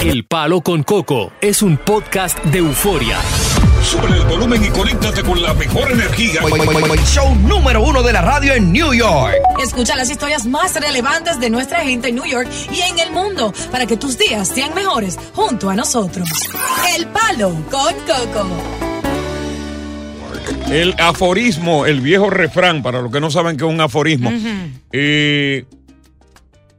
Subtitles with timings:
[0.00, 3.18] El Palo con Coco es un podcast de euforia.
[3.82, 6.40] Sube el volumen y conéctate con la mejor energía.
[7.04, 9.34] Show número uno de la radio en New York.
[9.60, 13.52] Escucha las historias más relevantes de nuestra gente en New York y en el mundo
[13.72, 16.28] para que tus días sean mejores junto a nosotros.
[16.96, 18.46] El Palo con Coco.
[20.70, 24.30] El aforismo, el viejo refrán, para los que no saben qué es un aforismo,
[24.92, 25.64] eh,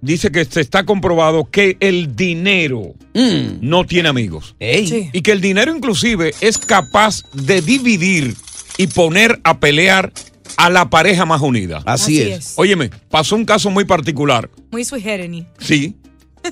[0.01, 4.55] dice que se está comprobado que el dinero no tiene amigos.
[4.59, 5.09] Ey.
[5.11, 8.35] Y que el dinero inclusive es capaz de dividir
[8.77, 10.11] y poner a pelear
[10.57, 11.81] a la pareja más unida.
[11.85, 12.37] Así, Así es.
[12.37, 12.53] es.
[12.57, 14.49] Óyeme, pasó un caso muy particular.
[14.71, 15.45] Muy sui generis.
[15.59, 15.95] Sí.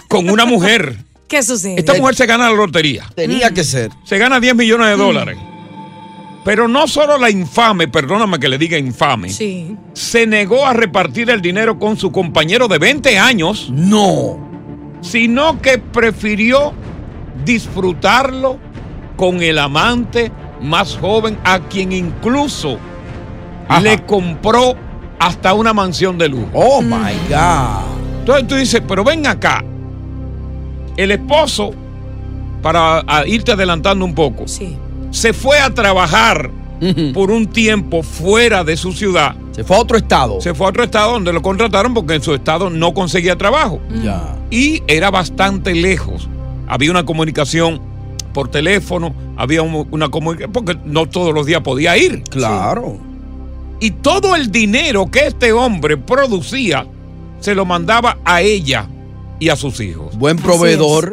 [0.07, 0.97] Con una mujer.
[1.27, 1.75] ¿Qué sucede?
[1.77, 3.05] Esta mujer se gana la lotería.
[3.15, 3.91] Tenía que ser.
[4.05, 5.37] Se gana 10 millones de dólares.
[6.47, 9.75] Pero no solo la infame, perdóname que le diga infame, Sí.
[9.91, 14.39] se negó a repartir el dinero con su compañero de 20 años, No.
[15.01, 16.71] sino que prefirió
[17.43, 18.59] disfrutarlo
[19.17, 20.31] con el amante
[20.61, 22.77] más joven, a quien incluso
[23.67, 23.81] Ajá.
[23.81, 24.73] le compró
[25.19, 26.47] hasta una mansión de lujo.
[26.53, 28.19] Oh my God.
[28.21, 29.61] Entonces tú dices, pero ven acá.
[30.95, 31.71] El esposo,
[32.61, 34.77] para irte adelantando un poco, Sí.
[35.17, 36.51] Se fue a trabajar
[37.13, 39.35] por un tiempo fuera de su ciudad.
[39.51, 40.39] Se fue a otro estado.
[40.41, 43.79] Se fue a otro estado donde lo contrataron porque en su estado no conseguía trabajo.
[44.03, 44.35] Ya.
[44.51, 46.29] Y era bastante lejos.
[46.67, 47.81] Había una comunicación
[48.31, 52.21] por teléfono, había un- una comunicación, porque no todos los días podía ir.
[52.29, 52.99] Claro.
[53.79, 56.85] Y todo el dinero que este hombre producía
[57.39, 58.87] se lo mandaba a ella
[59.39, 60.15] y a sus hijos.
[60.17, 61.11] Buen proveedor.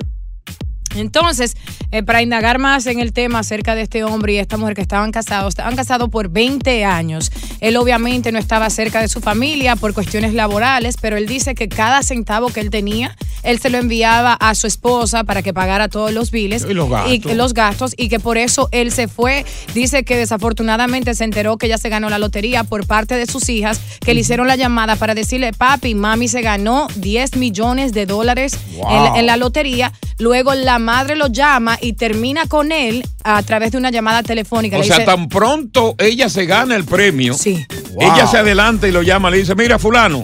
[0.94, 1.56] Entonces,
[1.90, 4.82] eh, para indagar más en el tema acerca de este hombre y esta mujer que
[4.82, 7.30] estaban casados, estaban casados por 20 años.
[7.60, 11.68] Él obviamente no estaba cerca de su familia por cuestiones laborales, pero él dice que
[11.68, 15.88] cada centavo que él tenía, él se lo enviaba a su esposa para que pagara
[15.88, 17.18] todos los biles Y los gastos.
[17.20, 19.44] que los gastos y que por eso él se fue.
[19.74, 23.48] Dice que desafortunadamente se enteró que ella se ganó la lotería por parte de sus
[23.48, 28.06] hijas, que le hicieron la llamada para decirle, papi, mami se ganó 10 millones de
[28.06, 29.92] dólares en, la, en la lotería.
[30.18, 34.76] Luego la madre lo llama y termina con él a través de una llamada telefónica.
[34.76, 37.66] O Le sea, dice, tan pronto ella se gana el premio, Sí.
[38.00, 40.22] ella se adelanta y lo llama, le dice, mira fulano,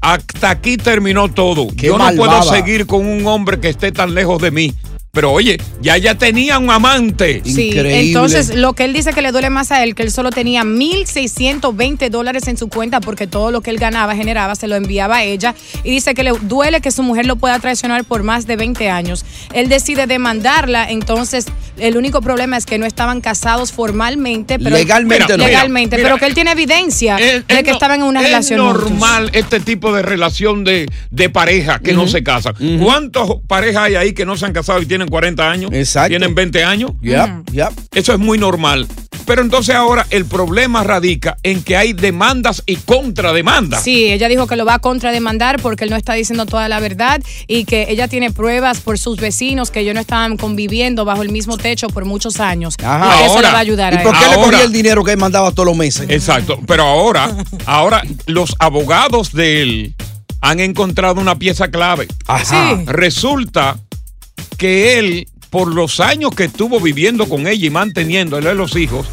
[0.00, 1.66] hasta aquí terminó todo.
[1.76, 4.74] Qué Yo no puedo seguir con un hombre que esté tan lejos de mí.
[5.12, 7.40] Pero oye, ya ella tenía un amante.
[7.44, 8.00] Sí, Increíble.
[8.00, 10.64] entonces lo que él dice que le duele más a él, que él solo tenía
[10.64, 15.16] 1.620 dólares en su cuenta porque todo lo que él ganaba, generaba, se lo enviaba
[15.16, 15.54] a ella.
[15.82, 18.90] Y dice que le duele que su mujer lo pueda traicionar por más de 20
[18.90, 19.24] años.
[19.54, 21.46] Él decide demandarla, entonces
[21.78, 25.44] el único problema es que no estaban casados formalmente, pero Legalmente Mira, no.
[25.46, 28.20] legalmente, mira, pero que él tiene evidencia Es- de es que no- estaban en una
[28.20, 28.90] es relación juntos.
[28.90, 32.54] normal este tipo de relación de, de pareja que no se casan.
[32.82, 35.70] ¿Cuántas parejas hay ahí que no se han casado y tienen 40 años?
[35.72, 36.08] Exacto.
[36.08, 36.90] Tienen 20 años.
[37.02, 37.68] Yep, yep.
[37.94, 38.88] Eso es muy normal.
[39.24, 43.82] Pero entonces ahora el problema radica en que hay demandas y contrademandas.
[43.84, 46.80] Sí, ella dijo que lo va a contrademandar porque él no está diciendo toda la
[46.80, 51.20] verdad y que ella tiene pruebas por sus vecinos que ellos no estaban conviviendo bajo
[51.20, 52.76] el mismo techo por muchos años.
[52.82, 53.16] Ajá.
[53.16, 54.64] Y que eso Ahora, le va a ayudar ¿Y a por qué le Ahora- cogía
[54.64, 56.06] el dinero que él mandaba todos los meses?
[56.08, 56.58] Exacto.
[56.66, 57.30] Pero ahora,
[57.66, 59.94] ahora los abogados de él
[60.40, 62.08] han encontrado una pieza clave.
[62.26, 62.44] Ajá.
[62.78, 62.84] Sí.
[62.86, 63.76] Resulta
[64.56, 69.06] que él, por los años que estuvo viviendo con ella y manteniéndole a los hijos,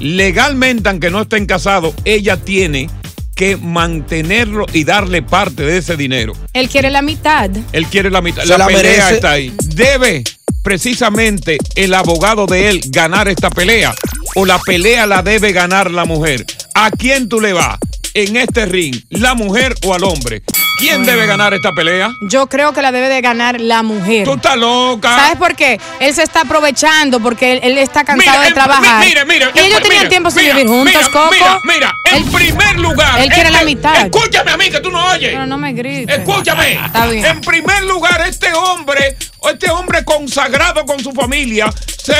[0.00, 2.88] legalmente, aunque no estén casados, ella tiene
[3.34, 6.34] que mantenerlo y darle parte de ese dinero.
[6.52, 7.50] Él quiere la mitad.
[7.72, 8.42] Él quiere la mitad.
[8.42, 9.14] Se la, la pelea merece.
[9.14, 9.52] está ahí.
[9.74, 10.22] Debe
[10.62, 13.94] precisamente el abogado de él ganar esta pelea
[14.34, 16.44] o la pelea la debe ganar la mujer.
[16.74, 17.78] ¿A quién tú le vas
[18.14, 18.96] en este ring?
[19.10, 20.42] ¿La mujer o al hombre?
[20.84, 22.14] ¿Quién debe ganar esta pelea?
[22.20, 24.24] Yo creo que la debe de ganar la mujer.
[24.24, 25.08] Tú estás loca.
[25.16, 25.80] ¿Sabes por qué?
[26.00, 29.04] Él se está aprovechando porque él, él está cansado de el- trabajar.
[29.04, 31.30] Mira, mira, y ellos el- tenían tiempo sin vivir juntos, Coco.
[31.32, 33.18] Mira, mira, en Él- primer lugar.
[33.20, 33.96] él quiere la este- mitad.
[34.04, 35.30] Escúchame a mí, que tú no oyes.
[35.32, 36.18] Pero no me grites.
[36.18, 36.74] Escúchame.
[36.86, 37.24] Está bien.
[37.24, 39.16] En primer lugar, este hombre,
[39.50, 41.72] este hombre consagrado con su familia,
[42.02, 42.12] se,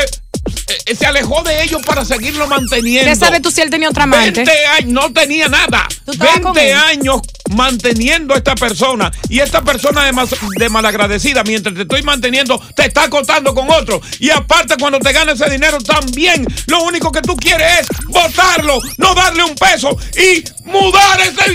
[0.87, 3.11] eh, se alejó de ellos para seguirlo manteniendo.
[3.11, 4.43] ¿Qué sabes tú si él tenía otra amante?
[4.45, 5.87] 20 años, no tenía nada.
[6.05, 6.77] ¿Tú estabas con 20 él?
[6.79, 12.02] años manteniendo a esta persona y esta persona de, mas- de malagradecida, mientras te estoy
[12.02, 14.00] manteniendo, te está acostando con otro.
[14.19, 18.79] Y aparte, cuando te gana ese dinero, también lo único que tú quieres es botarlo,
[18.99, 21.52] no darle un peso y mudar ese.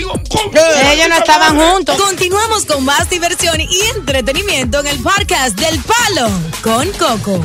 [0.92, 1.96] Ellos no estaban juntos.
[2.00, 6.30] Continuamos con más diversión y entretenimiento en el podcast del Palo
[6.62, 7.44] con Coco.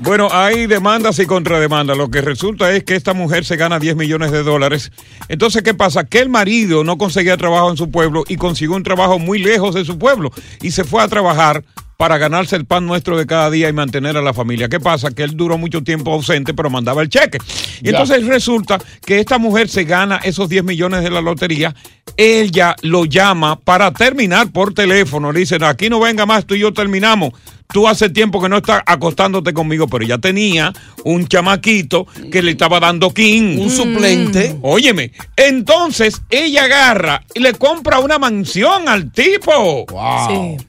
[0.00, 1.96] Bueno, hay demandas y contrademandas.
[1.96, 4.92] Lo que resulta es que esta mujer se gana 10 millones de dólares.
[5.28, 6.04] Entonces, ¿qué pasa?
[6.04, 9.74] Que el marido no conseguía trabajo en su pueblo y consiguió un trabajo muy lejos
[9.74, 10.30] de su pueblo
[10.62, 11.64] y se fue a trabajar
[11.98, 14.68] para ganarse el pan nuestro de cada día y mantener a la familia.
[14.68, 15.10] ¿Qué pasa?
[15.10, 17.38] Que él duró mucho tiempo ausente, pero mandaba el cheque.
[17.80, 17.90] Y Ya.
[17.90, 21.74] entonces resulta que esta mujer se gana esos 10 millones de la lotería.
[22.16, 25.32] Ella lo llama para terminar por teléfono.
[25.32, 27.32] Le dice, "No, aquí no venga más, tú y yo terminamos.
[27.72, 30.72] Tú hace tiempo que no estás acostándote conmigo, pero ella tenía
[31.02, 33.58] un chamaquito que le estaba dando king.
[33.58, 34.56] Un suplente.
[34.62, 39.84] Óyeme, entonces ella agarra y le compra una mansión al tipo.
[39.90, 40.56] Wow.
[40.58, 40.64] Sí.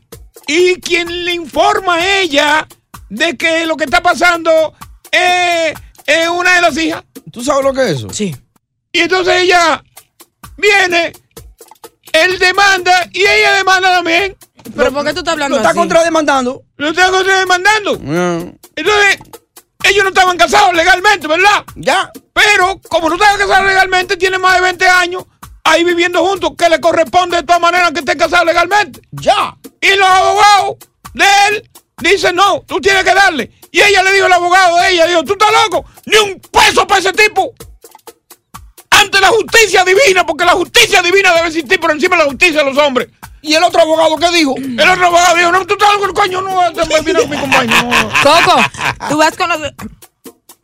[0.51, 2.67] Y quien le informa a ella
[3.07, 4.73] de que lo que está pasando
[5.11, 5.75] es,
[6.07, 7.03] es una de las hijas.
[7.31, 8.09] ¿Tú sabes lo que es eso?
[8.09, 8.35] Sí.
[8.91, 9.83] Y entonces ella
[10.57, 11.13] viene,
[12.13, 14.35] él demanda y ella demanda también.
[14.75, 15.77] ¿Pero por qué tú estás hablando Lo está así?
[15.77, 16.63] contrademandando.
[16.77, 17.99] Lo está demandando.
[17.99, 18.57] Mm.
[18.75, 19.19] Entonces,
[19.83, 21.63] ellos no estaban casados legalmente, ¿verdad?
[21.75, 22.11] Ya.
[22.33, 25.25] Pero como no estaban casados legalmente, tienen más de 20 años
[25.69, 29.01] ahí viviendo juntos, que le corresponde de todas maneras que estén casados legalmente.
[29.11, 29.55] Ya.
[29.81, 30.77] Y los abogados
[31.13, 33.51] de él dicen, no, tú tienes que darle.
[33.71, 36.87] Y ella le dijo al abogado de ella, dijo, tú estás loco, ni un peso
[36.87, 37.53] para ese tipo.
[38.89, 42.63] Ante la justicia divina, porque la justicia divina debe existir por encima de la justicia
[42.63, 43.07] de los hombres.
[43.41, 44.55] ¿Y el otro abogado qué dijo?
[44.57, 47.83] El otro abogado dijo, no, tú estás loco, coño, no, te voy a mi compañero.
[47.83, 48.09] no".
[48.23, 48.61] Coco,
[49.09, 49.71] tú vas con los.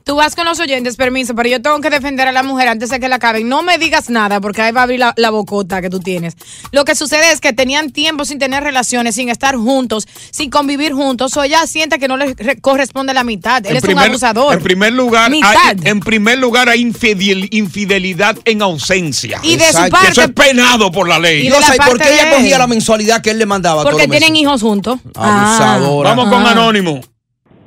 [0.05, 2.91] Tú vas con los oyentes, permiso, pero yo tengo que defender a la mujer antes
[2.91, 3.49] de que la acaben.
[3.49, 6.35] No me digas nada, porque ahí va a abrir la, la bocota que tú tienes.
[6.71, 10.93] Lo que sucede es que tenían tiempo sin tener relaciones, sin estar juntos, sin convivir
[10.93, 13.65] juntos, o ella siente que no le re- corresponde la mitad.
[13.65, 14.53] Él En es primer- un abusador.
[14.53, 15.49] En primer lugar, Mitad.
[15.65, 19.39] hay, en primer lugar hay infidel- infidelidad en ausencia.
[19.41, 21.47] Y de su parte- Eso es penado por la ley.
[21.47, 23.81] Y la sé por qué ella cogía la mensualidad que él le mandaba.
[23.81, 24.43] porque todos los tienen meses.
[24.43, 24.99] hijos juntos.
[25.15, 26.09] Abusadora.
[26.11, 26.51] Vamos con Ah.
[26.51, 27.01] Anónimo.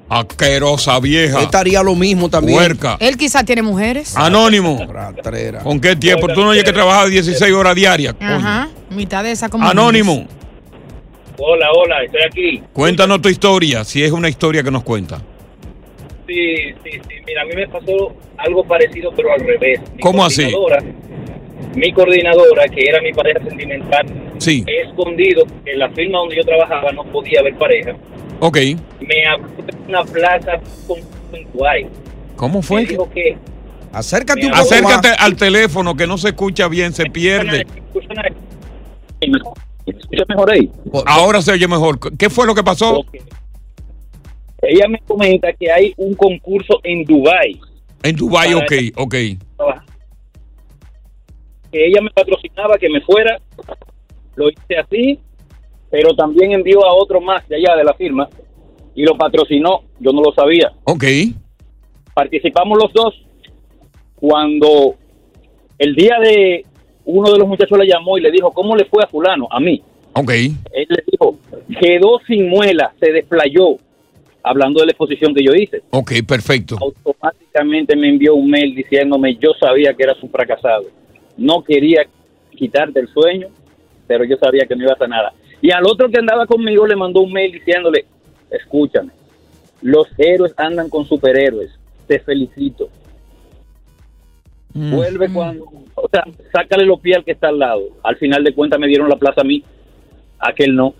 [0.08, 1.42] Asquerosa vieja.
[1.42, 2.56] Estaría lo mismo también.
[2.58, 2.96] Puerca.
[3.00, 4.16] Él quizá tiene mujeres.
[4.16, 4.86] Anónimo.
[4.90, 5.60] Ratrera.
[5.60, 6.28] ¿Con qué tiempo?
[6.28, 8.14] Tú no oyes que trabaja 16 horas diarias.
[8.14, 8.30] coño.
[8.36, 8.68] Ajá.
[8.90, 9.68] Mitad de esa como.
[9.68, 10.26] Anónimo.
[11.40, 12.62] Hola, hola, estoy aquí.
[12.72, 15.22] Cuéntanos tu historia, si es una historia que nos cuenta.
[16.26, 17.14] Sí, sí, sí.
[17.26, 19.80] Mira, a mí me pasó algo parecido, pero al revés.
[19.94, 20.46] Mi ¿Cómo así?
[21.76, 24.06] Mi coordinadora, que era mi pareja sentimental,
[24.38, 24.64] Sí.
[24.66, 27.94] he escondido que en la firma donde yo trabajaba no podía haber pareja.
[28.40, 28.56] Ok.
[29.00, 29.26] Me
[29.88, 30.60] una plaza
[31.52, 31.88] Kuwait.
[32.36, 32.84] ¿Cómo Me fue?
[32.86, 33.36] dijo que
[33.92, 35.20] Acércate un poco Acércate más.
[35.20, 37.64] al teléfono que no se escucha bien, se pierde.
[37.64, 39.38] ¿Me
[39.86, 40.70] escucha mejor ahí?
[41.06, 41.98] Ahora se oye mejor.
[42.16, 43.04] ¿Qué fue lo que pasó?
[44.60, 47.58] Ella me comenta que hay un concurso en Dubai
[48.02, 49.14] En Dubái, Para ok, ok.
[51.72, 53.38] que ella me patrocinaba que me fuera,
[54.36, 55.18] lo hice así,
[55.90, 58.28] pero también envió a otro más de allá de la firma
[58.98, 60.72] y lo patrocinó, yo no lo sabía.
[60.82, 61.04] Ok.
[62.14, 63.14] Participamos los dos
[64.16, 64.96] cuando
[65.78, 66.66] el día de
[67.04, 69.46] uno de los muchachos le llamó y le dijo, ¿cómo le fue a fulano?
[69.52, 69.80] A mí.
[70.14, 70.32] Ok.
[70.32, 71.38] Él le dijo,
[71.80, 73.76] quedó sin muela, se desplayó,
[74.42, 75.80] hablando de la exposición que yo hice.
[75.90, 76.76] Ok, perfecto.
[76.80, 80.86] Automáticamente me envió un mail diciéndome, yo sabía que eras un fracasado.
[81.36, 82.04] No quería
[82.50, 83.46] quitarte el sueño,
[84.08, 85.32] pero yo sabía que no iba a nada.
[85.62, 88.06] Y al otro que andaba conmigo le mandó un mail diciéndole,
[88.50, 89.10] escúchame,
[89.82, 91.70] los héroes andan con superhéroes,
[92.06, 92.88] te felicito.
[94.74, 94.94] Mm.
[94.94, 95.64] Vuelve cuando,
[95.94, 97.82] o sea, sácale los pies al que está al lado.
[98.04, 99.62] Al final de cuentas me dieron la plaza a mí,
[100.38, 100.94] aquel no.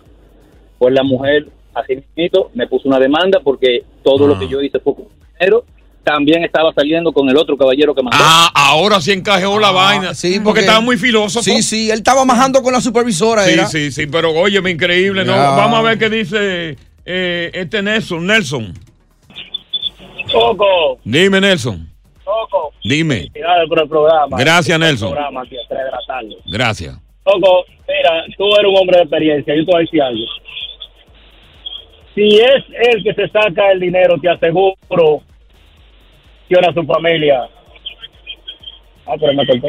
[0.79, 4.29] Pues la mujer, así mismo, me puso una demanda porque todo Ah.
[4.29, 5.07] lo que yo hice fue con
[5.39, 5.65] dinero.
[6.05, 8.17] También estaba saliendo con el otro caballero que mandó.
[8.19, 10.15] Ah, ahora sí encajó la vaina.
[10.15, 11.43] sí, porque, porque- estaba muy filósofo.
[11.45, 13.45] Sí, sí, él estaba majando con la supervisora.
[13.45, 13.67] Sí, era.
[13.67, 15.33] sí, sí, pero óyeme, increíble, ¿no?
[15.35, 15.51] Ya.
[15.51, 16.77] Vamos a ver qué dice
[17.09, 18.27] eh, este Nelson.
[18.27, 18.75] Nelson,
[20.33, 21.89] Coco, dime, Nelson.
[22.25, 22.73] Coco.
[22.85, 23.31] Dime.
[23.69, 24.37] Por el programa.
[24.39, 25.11] Gracias, Por el Nelson.
[25.13, 26.37] programa aquí a 3 de la tarde.
[26.53, 26.99] Gracias.
[27.25, 29.55] Coco, mira, tú eres un hombre de experiencia.
[29.57, 30.25] Yo te voy a decir algo.
[32.15, 35.23] Si es él que se saca el dinero, te aseguro
[36.49, 37.49] que era su familia.
[39.07, 39.69] Ah, pero me cortó.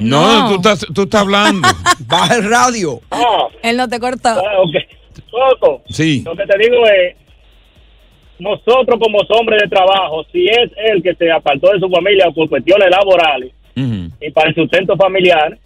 [0.00, 1.68] No, Tú, estás, tú estás hablando.
[2.06, 3.00] Baja el radio.
[3.10, 4.30] Ah, Él no te cortó.
[4.30, 4.74] ah, ok.
[5.30, 6.22] Coco, Sí.
[6.24, 7.16] lo que te digo es,
[8.38, 12.48] nosotros como hombres de trabajo, si es él que se apartó de su familia por
[12.48, 15.56] cuestiones laborales, y para el sustento familiar,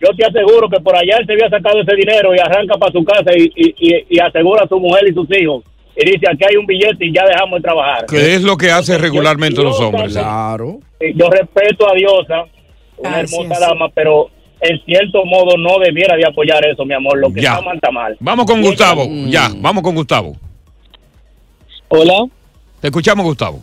[0.00, 2.90] yo te aseguro que por allá él se había sacado ese dinero y arranca para
[2.92, 5.62] su casa y, y, y- y asegura a su mujer y sus hijos.
[5.94, 8.06] Y dice, aquí hay un billete y ya dejamos de trabajar.
[8.08, 10.12] ¿Qué es lo que hace regularmente los hombres?
[10.14, 10.78] Claro.
[11.14, 12.44] Yo respeto a Diosa,
[12.96, 14.30] una hermosa dama, pero
[14.62, 17.18] en cierto modo no debiera de apoyar eso, mi amor.
[17.18, 17.50] Lo que Ya.
[17.54, 18.16] está mal está mal.
[18.20, 19.02] Vamos con Gustavo.
[19.02, 20.36] ella- Ya, vamos con Gustavo.
[21.88, 22.26] Hola.
[22.80, 23.60] Te escuchamos, Gustavo.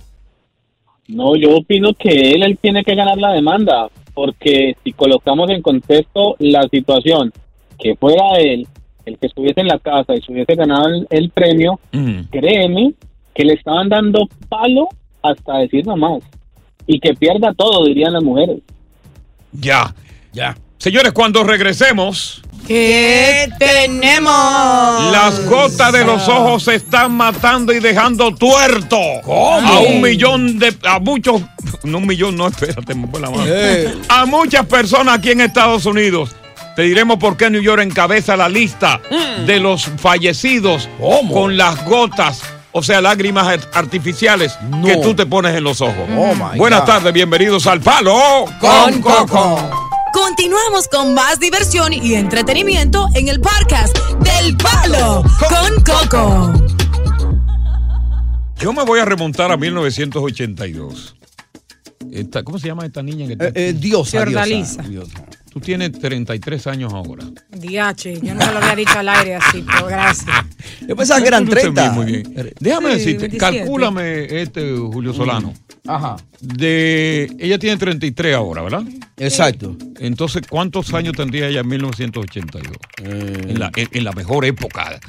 [1.08, 5.62] No, yo opino que él, él tiene que ganar la demanda, porque si colocamos en
[5.62, 7.34] contexto la situación,
[7.80, 8.68] que fuera él
[9.06, 11.80] el que estuviese en la casa y se hubiese ganado el, el premio,
[12.30, 12.94] créeme
[13.34, 14.88] que le estaban dando palo
[15.24, 16.22] hasta decir no más.
[16.86, 18.60] Y que pierda todo, dirían las mujeres.
[19.52, 19.94] Ya.
[20.32, 20.56] Ya.
[20.80, 25.12] Señores, cuando regresemos, ¿Qué tenemos?
[25.12, 28.98] las gotas de los ojos se están matando y dejando tuerto.
[29.28, 30.74] A un millón de.
[30.88, 31.42] A muchos.
[31.84, 33.44] No, un millón, no, espérate, me fue la mano.
[33.46, 33.94] Eh.
[34.08, 36.30] A muchas personas aquí en Estados Unidos.
[36.78, 39.02] Te diremos por qué New York encabeza la lista
[39.46, 40.88] de los fallecidos
[41.30, 46.08] con las gotas, o sea, lágrimas art- artificiales que tú te pones en los ojos.
[46.16, 49.89] Oh, my Buenas tardes, bienvenidos al Palo Con Coco.
[50.14, 56.54] Continuamos con más diversión y entretenimiento en el podcast del Palo con Coco.
[58.60, 61.16] Yo me voy a remontar a 1982.
[62.12, 63.28] Esta, ¿Cómo se llama esta niña?
[63.28, 64.82] Que Eh, eh, Diosa, Fiordalisa.
[64.84, 65.26] Diosa.
[65.60, 67.26] Tú tienes 33 años ahora.
[67.50, 70.26] Diache, yo no me lo había dicho al aire así, pero gracias.
[70.88, 71.92] Yo pensaba que eran Tú luces 30.
[71.92, 72.54] Muy bien.
[72.60, 73.38] Déjame Sí, decirte, 27.
[73.58, 75.54] calcúlame este Julio Solano.
[75.86, 76.16] Ajá.
[76.40, 78.84] De, ella tiene 33 ahora, ¿verdad?
[79.18, 79.76] Exacto.
[80.00, 82.78] Entonces, ¿cuántos años tendría ella en 1982?
[83.04, 83.46] Eh.
[83.50, 85.00] En, la, en- en la mejor época.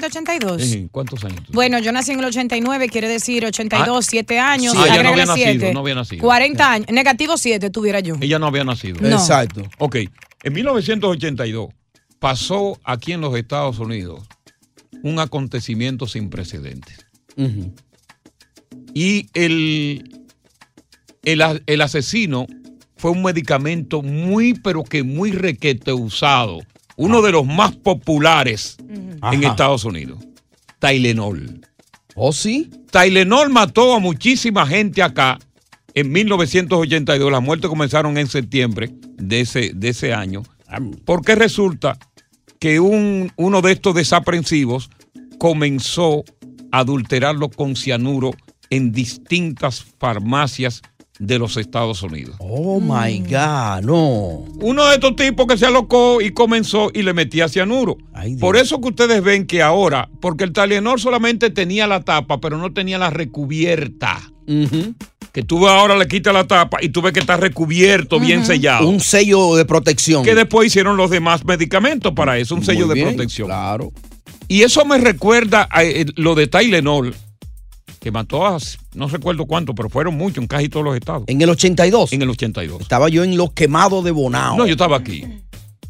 [0.00, 0.62] 182.
[0.62, 1.42] Eh, ¿Cuántos años?
[1.52, 4.72] Bueno, yo nací en el 89, quiere decir 82, 7 años.
[4.74, 5.74] Sí, ella no había nacido, siete.
[5.74, 6.22] no había nacido.
[6.22, 6.88] 40 años.
[6.90, 8.14] Negativo 7 tuviera yo.
[8.20, 9.00] Ella no había nacido.
[9.00, 9.16] No.
[9.16, 9.62] Exacto.
[9.78, 9.96] Ok,
[10.44, 11.68] en 1982
[12.18, 14.26] pasó aquí en los Estados Unidos
[15.02, 17.06] un acontecimiento sin precedentes.
[17.36, 17.72] Ujú.
[18.94, 20.26] Y el,
[21.24, 22.46] el, a- el asesino
[22.96, 26.58] fue un medicamento muy, pero que muy requete usado.
[26.98, 29.44] Uno de los más populares en.
[29.44, 30.18] Estados Unidos.
[30.80, 31.60] Tylenol.
[32.16, 32.68] ¿Oh, sí?
[32.90, 35.38] Tylenol mató a muchísima gente acá
[35.94, 37.30] en 1982.
[37.30, 40.42] Las muertes comenzaron en septiembre de ese, de ese año.
[41.04, 41.96] Porque resulta
[42.58, 44.90] que un, uno de estos desaprensivos
[45.38, 46.24] comenzó
[46.72, 48.32] a adulterarlo con cianuro
[48.70, 50.82] en distintas farmacias
[51.18, 52.36] de los Estados Unidos.
[52.38, 54.44] Oh, my God, no.
[54.60, 57.96] Uno de estos tipos que se alocó y comenzó y le metía cianuro.
[58.40, 62.58] Por eso que ustedes ven que ahora, porque el Tylenol solamente tenía la tapa, pero
[62.58, 64.20] no tenía la recubierta.
[65.32, 68.88] Que tú ahora le quitas la tapa y tú ves que está recubierto, bien sellado.
[68.88, 70.24] Un sello de protección.
[70.24, 73.48] Que después hicieron los demás medicamentos para eso, un sello de protección.
[73.48, 73.92] Claro.
[74.48, 77.14] Y eso me recuerda a eh, lo de Tylenol,
[78.00, 78.58] que mató a,
[78.94, 81.24] no recuerdo cuánto, pero fueron muchos en casi todos los estados.
[81.26, 82.12] En el 82.
[82.12, 82.80] En el 82.
[82.80, 84.56] Estaba yo en los quemados de Bonao.
[84.56, 85.24] No, yo estaba aquí.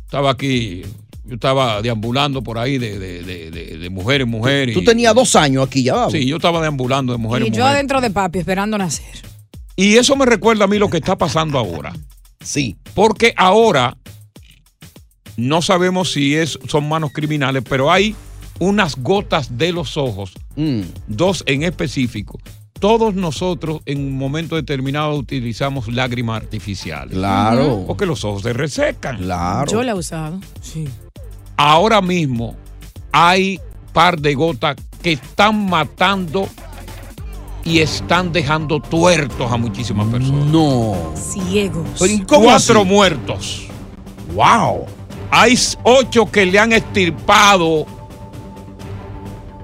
[0.04, 0.82] Estaba aquí.
[1.24, 4.72] Yo estaba deambulando por ahí de, de, de, de- de mujer en mujer.
[4.72, 6.08] Tú y- tenías dos años aquí ya.
[6.10, 7.74] Sí, yo estaba deambulando de mujer Y en yo mujer.
[7.74, 9.04] adentro de papi esperando nacer.
[9.76, 11.92] Y eso me recuerda a mí lo que está pasando ahora.
[12.40, 12.76] Sí.
[12.94, 13.96] Porque ahora
[15.36, 18.16] no sabemos si es, son manos criminales, pero hay
[18.58, 20.80] unas gotas de los ojos, Mm.
[21.06, 22.38] dos en específico.
[22.80, 27.14] Todos nosotros en un momento determinado utilizamos lágrimas artificiales.
[27.14, 27.84] Claro.
[27.86, 29.16] Porque los ojos se resecan.
[29.18, 29.70] Claro.
[29.70, 30.38] Yo la he usado.
[30.60, 30.86] Sí.
[31.56, 32.54] Ahora mismo
[33.10, 33.58] hay
[33.92, 36.48] par de gotas que están matando
[37.64, 40.46] y están dejando tuertos a muchísimas personas.
[40.46, 40.94] No.
[41.16, 42.00] Ciegos.
[42.28, 43.66] Cuatro muertos.
[44.34, 44.86] Wow.
[45.30, 47.86] Hay ocho que le han estirpado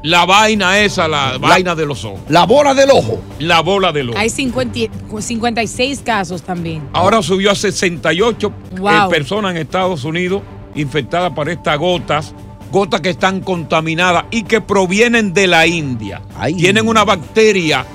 [0.04, 2.20] la vaina esa, la, vaina de los ojos.
[2.28, 3.22] La bola del ojo.
[3.38, 4.18] La bola del ojo.
[4.18, 6.86] Hay 50 56 casos también.
[6.92, 9.08] Ahora subió a 68 eh, Wow.
[9.08, 10.42] personas en Estados Unidos
[10.74, 12.34] infectadas por estas gotas,
[12.70, 16.20] gotas que están contaminadas y que provienen de la India.
[16.54, 17.86] Tienen una bacteria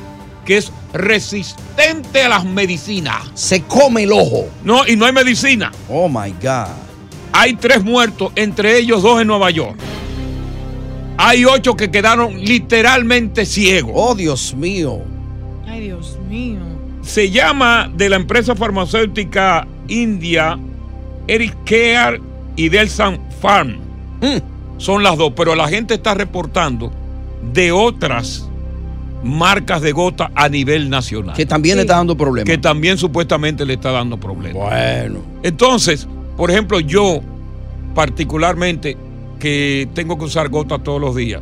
[0.45, 3.17] que es resistente a las medicinas.
[3.35, 4.47] Se come el ojo.
[4.63, 5.71] No, y no hay medicina.
[5.87, 6.73] Oh my God.
[7.33, 9.77] Hay tres muertos, entre ellos dos en Nueva York.
[11.21, 13.91] Hay ocho que quedaron literalmente ciegos.
[13.93, 15.01] Oh, Dios mío.
[15.67, 16.59] Ay, Dios mío.
[17.01, 20.57] Se llama de la empresa farmacéutica india
[21.27, 22.21] Eric Care
[22.55, 23.79] y Delsan Farm.
[24.77, 26.89] Son las dos, pero la gente está reportando
[27.53, 28.47] de otras
[29.21, 31.35] marcas de gota a nivel nacional.
[31.35, 32.49] Que también le está dando problemas.
[32.49, 34.69] Que también supuestamente le está dando problemas.
[34.69, 35.19] Bueno.
[35.43, 36.07] Entonces,
[36.37, 37.19] por ejemplo, yo
[37.93, 38.95] particularmente
[39.39, 41.41] que tengo que usar gota todos los días.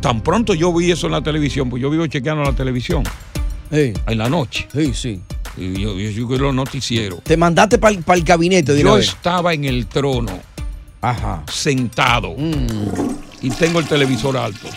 [0.00, 3.04] Tan pronto yo vi eso en la televisión, pues yo vivo chequeando la televisión.
[3.70, 4.66] En la noche.
[4.72, 5.20] Sí, sí.
[5.56, 7.22] Y yo, yo, yo los noticieros.
[7.22, 10.32] Te mandaste para el gabinete de una Yo estaba en el trono,
[11.00, 11.42] Ajá.
[11.46, 11.50] Mm.
[11.50, 12.34] sentado,
[13.42, 14.68] y tengo el televisor alto.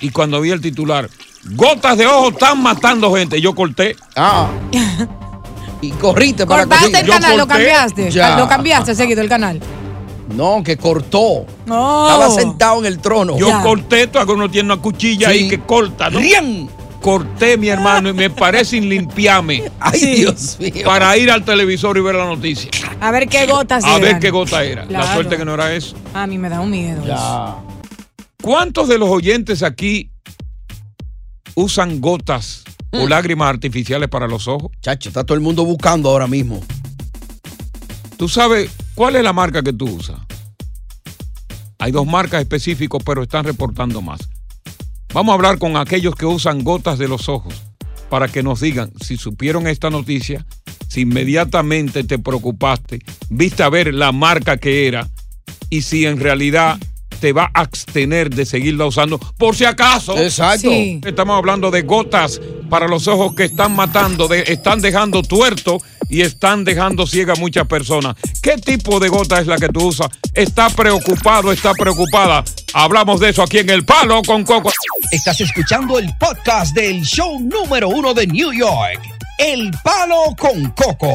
[0.00, 1.08] Y cuando vi el titular,
[1.50, 3.94] gotas de ojo están matando gente, yo corté.
[4.16, 4.50] Ah.
[5.80, 8.10] y corriste para Cortaste el Yo canal, lo cambiaste.
[8.10, 8.38] Ya.
[8.38, 9.60] Lo cambiaste seguido el canal.
[10.28, 11.46] No, que cortó.
[11.66, 12.06] No.
[12.06, 13.36] Estaba sentado en el trono.
[13.38, 15.34] Yo corté, tú uno tiene una cuchilla Sí.
[15.34, 16.18] ahí que corta, ¿no?
[16.18, 16.68] ¡Rian!
[17.00, 19.64] Corté, mi hermano, y me parece sin limpiarme.
[19.80, 20.84] Ay, Dios mío.
[20.84, 22.70] Para ir al televisor y ver la noticia.
[23.00, 24.84] A ver qué gotas A ver qué gota era.
[24.84, 25.96] La suerte que no era eso.
[26.14, 27.02] A mí me da un miedo.
[27.04, 27.62] eso.
[28.40, 30.10] ¿Cuántos de los oyentes aquí
[31.54, 32.62] usan gotas
[32.92, 34.70] o lágrimas artificiales para los ojos?
[34.80, 36.60] Chacho, está todo el mundo buscando ahora mismo.
[38.16, 40.18] ¿Tú sabes cuál es la marca que tú usas?
[41.78, 44.20] Hay dos marcas específicas, pero están reportando más.
[45.12, 47.54] Vamos a hablar con aquellos que usan gotas de los ojos
[48.08, 50.46] para que nos digan si supieron esta noticia,
[50.88, 55.08] si inmediatamente te preocupaste, viste a ver la marca que era
[55.70, 56.78] y si en realidad
[57.22, 60.18] te va a abstener de seguirla usando por si acaso.
[60.18, 60.68] Exacto.
[60.68, 61.00] Sí.
[61.06, 66.22] Estamos hablando de gotas para los ojos que están matando, de- están dejando tuerto y
[66.22, 68.16] están dejando ciega a muchas personas.
[68.42, 70.08] ¿Qué tipo de gota es la que tú usas?
[70.34, 72.42] ¿Está preocupado, está preocupada?
[72.74, 74.72] Hablamos de eso aquí en El Palo con Coco.
[75.12, 79.00] Estás escuchando el podcast del show número uno de New York.
[79.38, 81.14] El Palo con Coco.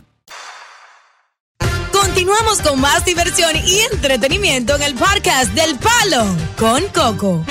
[2.23, 6.23] Continuamos con más diversión y entretenimiento en el podcast del Palo
[6.55, 7.43] con Coco.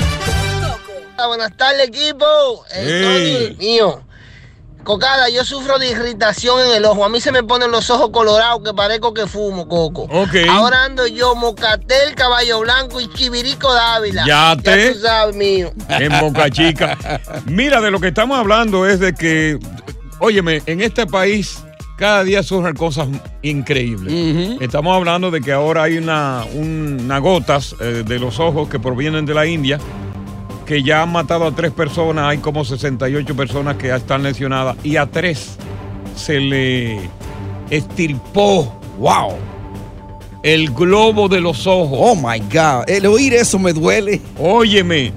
[1.19, 2.65] Ah, Buenas tardes, equipo.
[2.73, 4.01] El Tony mío.
[4.85, 7.05] Cocada, yo sufro de irritación en el ojo.
[7.05, 10.03] A mí se me ponen los ojos colorados que parezco que fumo, Coco.
[10.03, 10.37] Ok.
[10.49, 14.25] Ahora ando yo, Mocatel, Caballo Blanco y Chivirico Dávila.
[14.25, 15.73] Ya te- tú sabes, mío.
[15.89, 16.97] en Boca Chica.
[17.45, 19.59] Mira, de lo que estamos hablando es de que,
[20.21, 21.59] óyeme, en este país
[22.01, 23.09] cada día surgen cosas
[23.43, 24.59] increíbles.
[24.61, 29.27] Estamos hablando de que ahora hay una, una gotas eh, de los ojos que provienen
[29.27, 29.79] de la India
[30.65, 34.77] que ya han matado a tres personas, hay como 68 personas que ya están lesionadas
[34.83, 35.57] y a tres
[36.17, 37.01] se le
[37.69, 39.35] estirpó, wow,
[40.43, 41.99] el globo de los ojos.
[42.01, 44.23] Oh my God, el oír eso me duele.
[44.39, 45.13] Óyeme,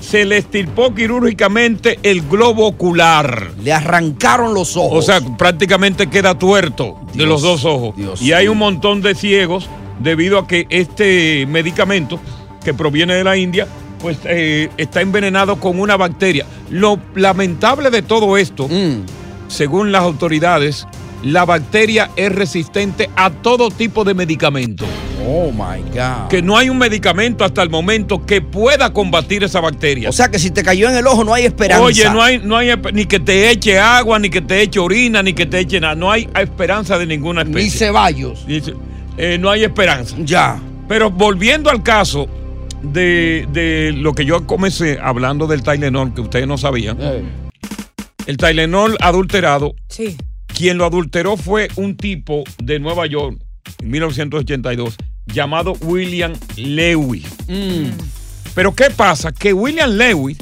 [0.00, 3.50] se le estirpó quirúrgicamente el globo ocular.
[3.62, 4.98] Le arrancaron los ojos.
[4.98, 7.94] O sea, prácticamente queda tuerto de los dos ojos.
[8.22, 9.68] y hay un montón de ciegos
[10.00, 12.20] debido a que este medicamento
[12.64, 13.66] que proviene de la India
[14.00, 16.46] pues eh, está envenenado con una bacteria.
[16.70, 19.02] Lo lamentable de todo esto, Mm.
[19.48, 20.86] según las autoridades,
[21.22, 24.84] la bacteria es resistente a todo tipo de medicamento.
[25.26, 26.28] Oh my God.
[26.30, 30.08] Que no hay un medicamento hasta el momento que pueda combatir esa bacteria.
[30.08, 31.84] O sea que si te cayó en el ojo no hay esperanza.
[31.84, 35.22] Oye, no hay, no hay ni que te eche agua, ni que te eche orina,
[35.22, 35.94] ni que te eche nada.
[35.94, 37.64] No hay esperanza de ninguna especie.
[37.64, 38.46] Ni ceballos.
[39.18, 40.16] Eh, no hay esperanza.
[40.20, 40.58] Ya.
[40.88, 42.26] Pero volviendo al caso
[42.82, 46.96] de, de lo que yo comencé hablando del Tylenol, que ustedes no sabían.
[47.00, 47.22] Eh.
[48.26, 50.16] El Tylenol adulterado, Sí.
[50.58, 53.38] Quien lo adulteró fue un tipo de Nueva York
[53.80, 57.24] en 1982 llamado William Lewis.
[57.46, 57.90] Mm.
[58.56, 59.30] Pero ¿qué pasa?
[59.30, 60.36] Que William Lewis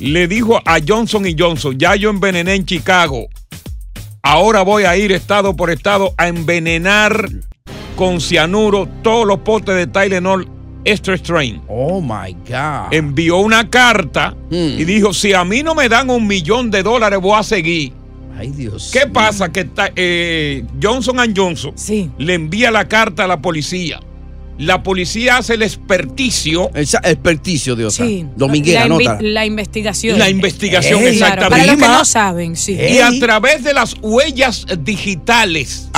[0.00, 3.24] le dijo a Johnson y Johnson, ya yo envenené en Chicago,
[4.22, 7.26] ahora voy a ir estado por estado a envenenar
[7.96, 10.46] con cianuro todos los potes de Tylenol
[10.84, 11.62] Extra Strain.
[11.68, 12.92] Oh my God.
[12.92, 14.78] Envió una carta Mm.
[14.78, 17.94] y dijo, si a mí no me dan un millón de dólares voy a seguir.
[18.36, 18.90] Ay, Dios.
[18.92, 19.50] ¿Qué pasa?
[19.52, 21.72] Que ta- eh, Johnson Johnson
[22.18, 24.00] le envía la carta a la policía.
[24.56, 26.70] La policía hace el experticio.
[26.74, 28.06] El experticio de otra.
[28.06, 28.24] Sí.
[28.36, 29.22] Dominguera, la, invi- anota.
[29.22, 30.18] la investigación.
[30.18, 31.50] La investigación, Claro, exactamente.
[31.50, 32.72] para los que no saben, sí.
[32.74, 35.88] Y a través de las huellas digitales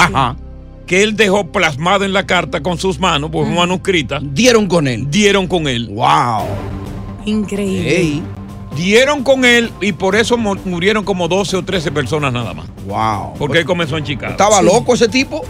[0.87, 5.07] que él dejó plasmado en la carta con sus manos, por manuscrita, dieron con él.
[5.11, 5.89] Dieron con él.
[5.89, 6.47] Wow.
[7.27, 8.23] Increíble.
[8.77, 12.67] Dieron con él y por eso mu- murieron como 12 o 13 personas nada más.
[12.87, 13.35] Wow.
[13.39, 14.33] Porque él comenzó en Chicago.
[14.33, 15.43] ¿Estaba loco ese tipo?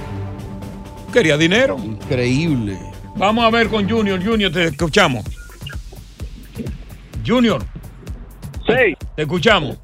[1.12, 1.76] Quería dinero.
[1.82, 2.78] Increíble.
[3.16, 4.22] Vamos a ver con Junior.
[4.24, 5.24] Junior, te escuchamos.
[7.26, 7.62] Junior.
[8.66, 8.94] Sí.
[9.16, 9.78] Te escuchamos.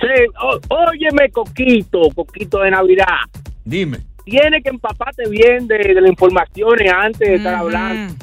[0.00, 0.08] Sí,
[0.40, 3.06] ó- óyeme, Coquito, Coquito de Navidad.
[3.64, 3.98] Dime.
[4.24, 8.14] Tiene que empaparte bien de, de las informaciones antes de estar hablando.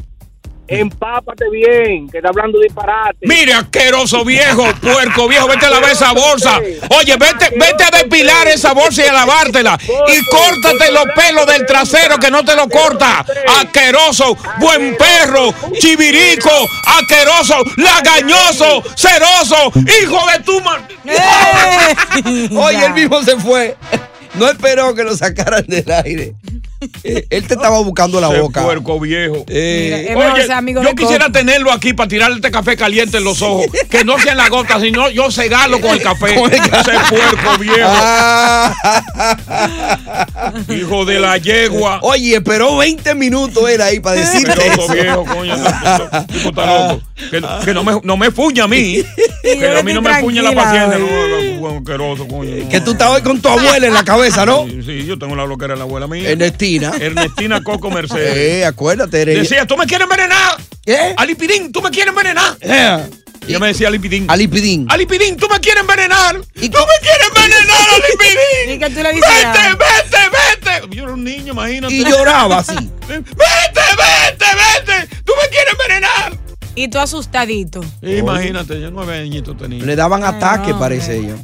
[0.72, 3.18] Empápate bien, que está hablando disparate.
[3.28, 6.60] Mire, asqueroso viejo, puerco viejo, vete a lavar esa bolsa.
[7.00, 9.78] Oye, vete, vete a depilar esa bolsa y a lavártela.
[10.08, 13.26] Y córtate los pelos del trasero que no te lo corta.
[13.60, 16.52] Asqueroso, buen perro, chivirico,
[17.00, 20.88] asqueroso, lagañoso, ceroso, hijo de tu ma-
[22.62, 23.76] Oye, él mismo se fue.
[24.36, 26.34] No esperó que lo sacaran del aire.
[27.04, 28.64] Eh, Él te estaba buscando la Ese boca.
[28.64, 29.44] puerco viejo.
[29.48, 31.38] Eh, Oye, amigo yo quisiera Coco.
[31.38, 33.68] tenerlo aquí para tirarle este café caliente en los ojos.
[33.90, 36.36] Que no sea en la gota, sino yo cegarlo con el café.
[36.36, 37.80] Con el Ese puerco viejo.
[37.84, 38.74] Ah.
[40.70, 42.00] Hijo de la yegua.
[42.02, 44.88] Oye, esperó 20 minutos él ahí para decirte eso.
[44.92, 45.54] viejo, coño.
[45.56, 47.02] este tipo está loco.
[47.30, 49.04] Que, que no, me, no me fuña a mí.
[49.44, 50.52] Que a mí no me fuña la.
[50.52, 52.64] No, asqueroso, coño.
[52.64, 52.70] no.
[52.70, 54.66] Que tú estás hoy con tu abuela en la cabeza, ¿no?
[54.68, 56.30] Sí, sí, yo tengo la bloquera de la abuela mía.
[56.30, 56.94] Ernestina.
[57.00, 58.32] Ernestina Coco Mercedes.
[58.62, 60.58] Eh, acuérdate, eres- Decía, tú me quieres envenenar.
[60.86, 61.14] ¿Qué?
[61.18, 62.56] Alipidín, tú me quieres envenenar.
[62.62, 63.10] Eh,
[63.48, 64.26] Yo me decía Alipidín.
[64.30, 64.86] Alipidín.
[64.90, 66.40] Alipidín, tú me quieres envenenar.
[66.56, 68.70] ¿Y tú me quieres envenenar, Alipidín.
[68.76, 69.54] ¿Y qué tú le decías?
[69.54, 70.96] Vete, vete, vete.
[70.96, 71.94] Yo era un niño, imagínate.
[71.94, 72.76] Y lloraba así.
[73.08, 73.26] Vete,
[73.98, 75.16] vete.
[75.26, 76.34] Tú me quieres envenenar.
[76.76, 77.82] Y tú asustadito.
[78.02, 79.84] Imagínate, yo nueve añitos tenía.
[79.84, 81.36] Le daban ataque, no, parece ella.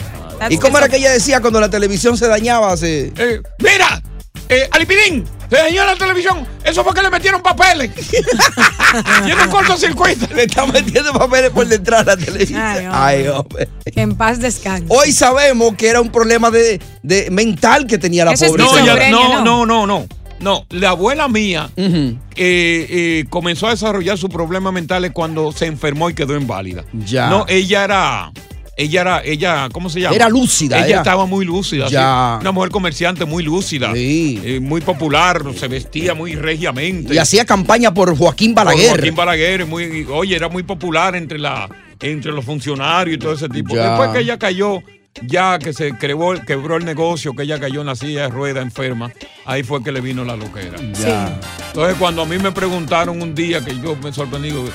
[0.49, 2.75] ¿Y cómo era que ella decía cuando la televisión se dañaba?
[2.77, 3.11] Se...
[3.17, 4.01] Eh, mira,
[4.49, 6.47] eh, Alipidín, se dañó la televisión.
[6.63, 7.91] Eso fue que le metieron papeles.
[9.25, 10.33] Tiene un cortocircuito.
[10.33, 12.61] Le está metiendo papeles por detrás de la televisión.
[12.61, 12.93] Ay, hombre.
[12.93, 13.69] Ay, hombre.
[13.93, 14.85] Que en paz descanse.
[14.89, 18.85] Hoy sabemos que era un problema de, de mental que tenía la Eso es pobre.
[18.85, 19.65] Ya- no, ¿no?
[19.65, 20.07] no, no,
[20.39, 20.65] no.
[20.69, 26.13] La abuela mía eh, eh, comenzó a desarrollar sus problemas mentales cuando se enfermó y
[26.13, 26.85] quedó inválida.
[27.05, 27.29] Ya.
[27.29, 28.31] No, ella era.
[28.79, 30.15] Ella era, ella, ¿cómo se llama?
[30.15, 30.97] Era lúcida, Ella era.
[30.99, 31.87] estaba muy lúcida.
[31.87, 32.35] Ya.
[32.37, 32.41] sí.
[32.41, 33.91] Una mujer comerciante muy lúcida.
[33.95, 34.39] Sí.
[34.43, 37.11] eh, muy popular, se vestía muy regiamente.
[37.15, 38.89] Y hacía campaña por Joaquín Por Balaguer.
[38.91, 41.67] Joaquín Balaguer, muy, oye, era muy popular entre la,
[41.99, 43.73] entre los funcionarios y todo ese tipo.
[43.73, 43.89] Ya.
[43.89, 44.83] Después que ella cayó,
[45.23, 48.61] ya que se quebró, quebró el negocio, que ella cayó en la silla de rueda
[48.61, 49.11] enferma,
[49.45, 50.77] ahí fue que le vino la loquera.
[50.93, 51.39] Ya.
[51.67, 54.65] Entonces, cuando a mí me preguntaron un día que yo me sorprendí, digo,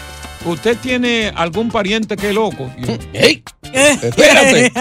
[0.44, 2.70] ¿usted tiene algún pariente que es loco?
[2.78, 3.42] Y yo, ¡Ey!
[3.72, 4.72] Espérate.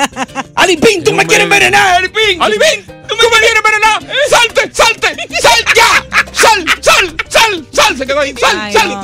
[0.56, 2.42] Alipín, tú me quieres envenenar, Alipín.
[2.42, 2.86] ¡Alivin!
[2.86, 4.16] ¡Tú me quieres envenenar!
[4.30, 4.72] ¡Salte!
[4.74, 5.08] ¡Salte!
[5.42, 6.06] ¡Sal ya!
[6.32, 6.66] ¡Sal!
[6.82, 7.16] ¡Sal!
[7.30, 7.68] ¡Sal!
[7.72, 7.98] ¡Sal!
[7.98, 8.34] Se quedó ahí.
[8.38, 8.74] ¡Sal!
[8.74, 9.02] ¡Sal!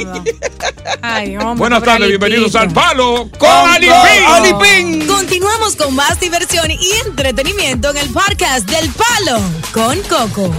[1.56, 3.93] Buenas tardes, bienvenidos al Palo con, Alipín.
[4.28, 5.08] Alipín.
[5.08, 9.39] Continuamos con más diversión y entretenimiento en el podcast del Palo
[9.71, 10.54] con Coco.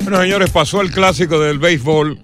[0.00, 2.22] Bueno, señores, pasó el clásico del béisbol,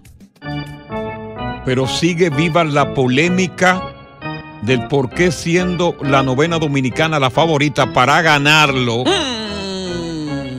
[1.64, 3.99] pero sigue viva la polémica
[4.62, 9.04] del por qué siendo la novena dominicana la favorita para ganarlo,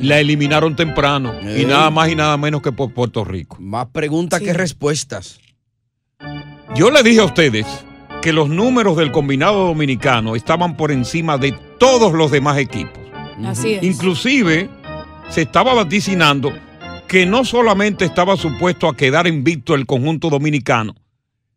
[0.01, 3.57] la eliminaron temprano y nada más y nada menos que por Puerto Rico.
[3.59, 5.39] Más preguntas que respuestas.
[6.75, 7.65] Yo le dije a ustedes
[8.21, 13.01] que los números del combinado dominicano estaban por encima de todos los demás equipos.
[13.43, 13.83] Así es.
[13.83, 14.69] Inclusive
[15.29, 16.53] se estaba vaticinando
[17.07, 20.95] que no solamente estaba supuesto a quedar invicto el conjunto dominicano,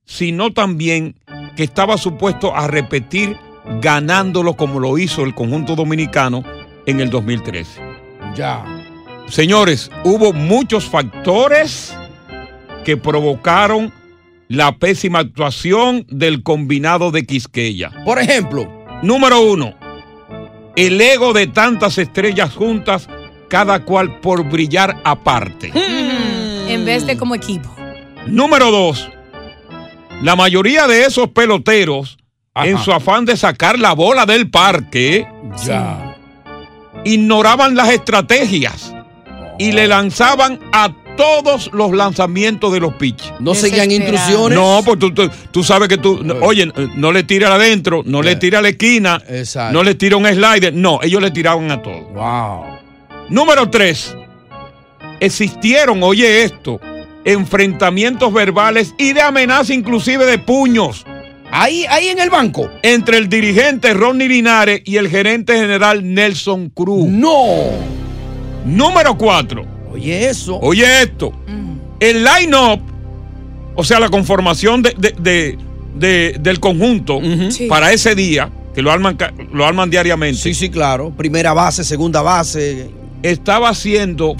[0.04, 1.16] sino también
[1.56, 3.36] que estaba supuesto a repetir
[3.80, 6.44] ganándolo como lo hizo el conjunto dominicano
[6.86, 7.80] en el 2013.
[8.34, 8.64] Ya.
[9.28, 11.96] Señores, hubo muchos factores
[12.84, 13.92] que provocaron
[14.48, 17.90] la pésima actuación del combinado de Quisqueya.
[18.04, 19.74] Por ejemplo, Número uno,
[20.76, 23.06] el ego de tantas estrellas juntas,
[23.48, 25.72] cada cual por brillar aparte.
[26.68, 27.68] En vez de como equipo.
[28.26, 29.10] Número dos,
[30.22, 32.18] la mayoría de esos peloteros,
[32.54, 35.26] en su afán de sacar la bola del parque,
[35.66, 36.16] Ya.
[37.04, 38.94] ignoraban las estrategias
[39.58, 43.32] y le lanzaban a todos los lanzamientos de los pitches.
[43.40, 44.58] No seguían instrucciones.
[44.58, 48.20] No, pues tú, tú- tú sabes que tú, no, oye, no le tira adentro, no
[48.22, 49.72] le tira a la esquina, Exacto.
[49.72, 52.00] no le tira un slider, no, ellos le tiraban a todo.
[52.14, 52.64] Wow.
[53.28, 54.16] Número tres,
[55.20, 56.80] existieron, oye esto,
[57.24, 61.04] enfrentamientos verbales y de amenaza inclusive de puños.
[61.50, 62.68] Ahí, ahí en el banco.
[62.82, 67.06] Entre el dirigente Ronnie Linares y el gerente general Nelson Cruz.
[67.08, 67.44] No.
[68.64, 69.64] Número cuatro.
[69.92, 70.58] Oye eso.
[70.60, 71.32] Oye esto.
[72.00, 72.80] El line-up,
[73.76, 75.58] o sea, la conformación de- de- de-
[75.94, 77.66] de- del conjunto Sí.
[77.68, 79.16] para ese día, que lo arman,
[79.52, 80.40] lo arman diariamente.
[80.40, 81.10] Sí, sí, claro.
[81.16, 82.90] Primera base, segunda base.
[83.22, 84.34] Estaba siendo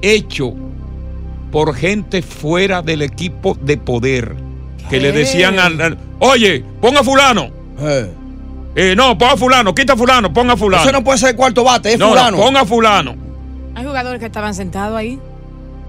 [0.00, 0.54] hecho
[1.52, 4.34] por gente fuera del equipo de poder.
[4.90, 7.50] Que le decían al, al- oye, ponga fulano.
[8.74, 10.82] Eh, no, ponga fulano, quita fulano, ponga fulano.
[10.82, 12.36] Eso no puede ser cuarto bate, es No, no, fulano.
[12.38, 13.16] ponga fulano.
[13.74, 15.18] Hay jugadores que estaban sentados ahí.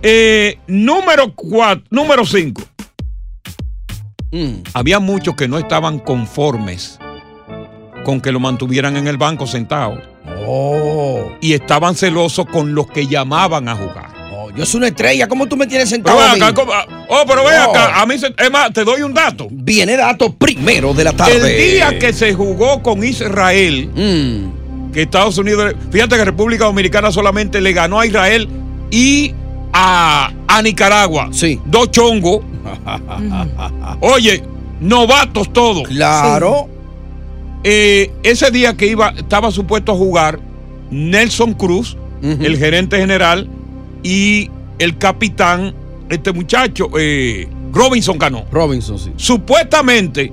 [0.04, 2.62] Eh, número cuatro, número 5.
[4.32, 4.54] Mm.
[4.74, 7.00] Había muchos que no estaban conformes
[8.04, 10.02] con que lo mantuvieran en el banco sentado.
[10.46, 11.32] Oh.
[11.42, 14.13] Y estaban celosos con los que llamaban a jugar.
[14.52, 15.28] Yo soy una estrella.
[15.28, 16.18] ¿Cómo tú me tienes sentado?
[17.10, 17.50] oh, pero No.
[17.72, 19.48] acá, a mí se, es más, te doy un dato.
[19.52, 21.36] Viene dato primero de la tarde.
[21.68, 24.92] El día que se jugó con Israel, Mm.
[24.92, 28.48] que Estados Unidos, fíjate que República Dominicana solamente le ganó a Israel
[28.92, 29.34] y
[29.74, 31.30] a, a Nicaragua.
[31.32, 31.60] Sí.
[31.66, 32.42] Dos chongos.
[34.02, 34.44] Oye,
[34.80, 35.88] novatos todos.
[35.88, 36.70] Claro.
[37.64, 40.40] Eh, ese día que iba, estaba supuesto a jugar
[40.92, 43.50] Nelson Cruz, el gerente general,
[44.04, 45.74] y el capitán,
[46.10, 48.46] este muchacho, eh, Robinson Cano.
[48.52, 49.12] Robinson, sí.
[49.16, 50.32] Supuestamente,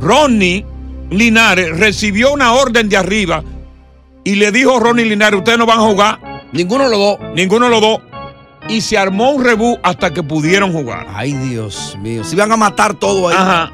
[0.00, 0.64] Ronnie
[1.10, 3.42] Linares recibió una orden de arriba
[4.24, 6.48] y le dijo a Ronnie Linares, ustedes no van a jugar.
[6.52, 7.18] Ninguno de los dos.
[7.34, 8.00] Ninguno de los dos.
[8.68, 11.06] Y se armó un rebú hasta que pudieron jugar.
[11.12, 12.22] Ay, Dios mío.
[12.22, 13.34] Si van a matar todo ahí.
[13.36, 13.72] Ajá.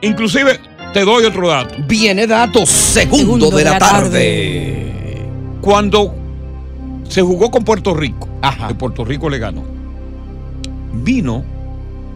[0.00, 0.60] Inclusive,
[0.92, 1.74] te doy otro dato.
[1.86, 5.26] Viene dato segundo, de, la, tarde.
[5.60, 6.14] Cuando
[7.08, 8.28] se jugó con Puerto Rico,
[8.68, 9.62] que Puerto Rico le ganó,
[11.04, 11.42] vino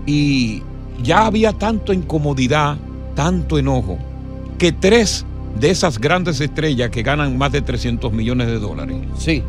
[0.07, 0.63] y
[1.03, 2.77] ya había tanto incomodidad,
[3.15, 3.99] tanto enojo,
[4.59, 5.25] que tres
[5.59, 9.43] de esas grandes estrellas que ganan más de 300 millones de dólares, Sí.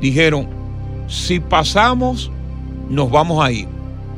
[0.00, 0.48] dijeron,
[1.08, 2.30] si pasamos,
[2.90, 3.66] nos vamos a ir.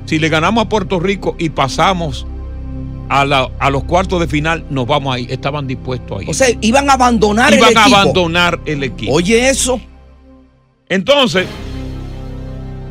[0.07, 2.27] Si le ganamos a Puerto Rico y pasamos
[3.09, 5.31] a, la- a los cuartos de final, nos vamos a ir.
[5.33, 6.31] Estaban dispuestos a ir.
[6.31, 7.97] O sea, iban a abandonar Iban el a equipo.
[7.97, 9.13] abandonar el equipo.
[9.13, 9.81] Oye, eso.
[10.91, 11.47] Entonces,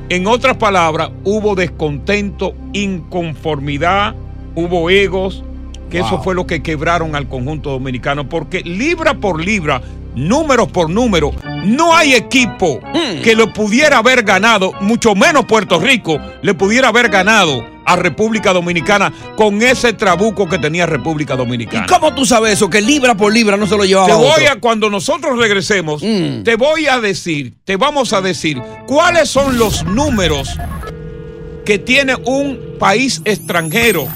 [0.07, 4.15] en otras palabras, hubo descontento, inconformidad,
[4.55, 5.43] hubo egos,
[5.91, 9.81] que eso fue lo que quebraron al conjunto dominicano, porque libra por libra,
[10.15, 11.31] número por número,
[11.65, 13.21] no hay equipo Hmm.
[13.21, 18.54] que lo pudiera haber ganado, mucho menos Puerto Rico, le pudiera haber ganado a República
[18.54, 21.86] Dominicana con ese trabuco que tenía República Dominicana.
[21.88, 22.69] ¿Y cómo tú sabes eso?
[22.69, 24.52] Que libra por libra no se lo llevaba Te voy otro.
[24.52, 26.43] a, cuando nosotros regresemos, Mm.
[26.43, 30.49] te voy a decir, te vamos a decir cuáles son los números
[31.65, 34.08] que tiene un país extranjero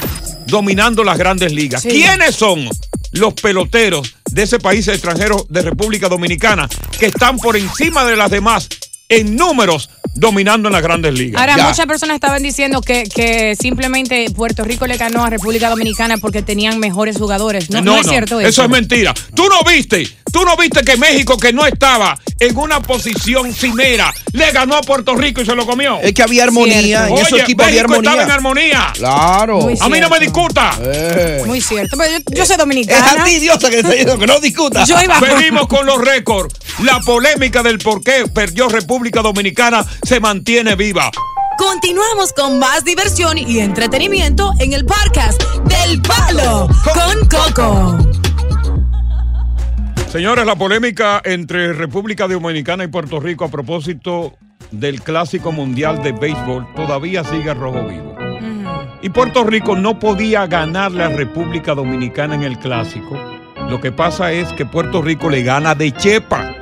[0.48, 1.82] dominando las grandes ligas.
[1.82, 1.90] Sí.
[1.90, 2.68] ¿Quiénes son
[3.12, 6.68] los peloteros de ese país extranjero de República Dominicana
[7.00, 8.68] que están por encima de las demás
[9.20, 11.40] en números dominando en las grandes ligas?
[11.42, 11.68] Ahora, Ya.
[11.68, 16.42] muchas personas estaban diciendo que, que simplemente Puerto Rico le ganó a República Dominicana porque
[16.42, 17.70] tenían mejores jugadores.
[17.70, 18.50] No, no es cierto eso.
[18.50, 19.14] Eso es mentira.
[19.36, 24.14] Tú no viste, tú no viste que México, que no estaba en una posición cimera,
[24.34, 26.00] le ganó a Puerto Rico y se lo comió.
[26.02, 27.08] Es que había armonía.
[27.08, 28.12] En Oye, esos equipos había México armonía.
[28.12, 28.92] estaba en armonía.
[28.94, 29.60] Claro.
[29.62, 30.78] Muy A mí no me discuta.
[30.82, 31.44] Eh.
[31.46, 31.98] Muy cierto.
[31.98, 33.24] Pero yo, yo soy Es dominicana.
[33.24, 34.84] a ti, Diosa, que que no discuta.
[34.86, 36.54] Yo iba Seguimos con los récords.
[36.84, 41.12] La polémica del por qué perdió República Dominicana se mantiene viva.
[41.58, 47.98] Continuamos con más diversión y entretenimiento en el podcast del Palo con Coco.
[50.10, 54.38] Señores, la polémica entre República Dominicana y Puerto Rico a propósito
[54.72, 58.16] del Clásico Mundial de Béisbol todavía sigue rojo vivo.
[59.02, 63.20] Y Puerto Rico no podía ganarle a República Dominicana en el Clásico.
[63.70, 66.56] Lo que pasa es que Puerto Rico le gana de chepa.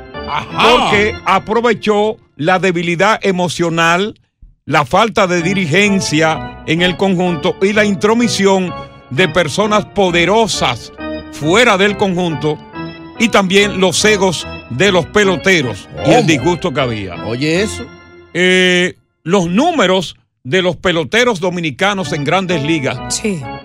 [0.61, 4.19] Porque aprovechó la debilidad emocional,
[4.65, 8.73] la falta de dirigencia en el conjunto y la intromisión
[9.11, 10.91] de personas poderosas
[11.33, 12.57] fuera del conjunto
[13.19, 17.23] y también los egos de los peloteros y el disgusto que había.
[17.25, 17.85] Oye, eso.
[18.33, 23.21] Eh, los números de los peloteros dominicanos en grandes ligas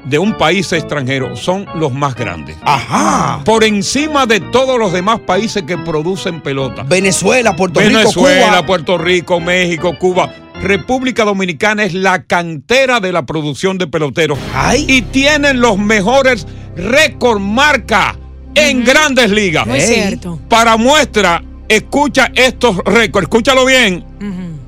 [0.06, 2.56] de un país extranjero son los más grandes.
[2.62, 3.42] Ajá.
[3.44, 6.84] Por encima de todos los demás países que producen pelota.
[6.84, 8.66] Venezuela, Puerto Rico, Venezuela, Cuba.
[8.66, 10.32] Puerto Rico, México, Cuba.
[10.62, 14.38] República Dominicana es la cantera de la producción de peloteros.
[14.86, 18.16] Y tienen los mejores récord marca
[18.54, 19.66] en grandes ligas.
[19.66, 20.38] Muy cierto.
[20.48, 23.24] Para muestra, escucha estos récords.
[23.24, 24.04] Escúchalo bien.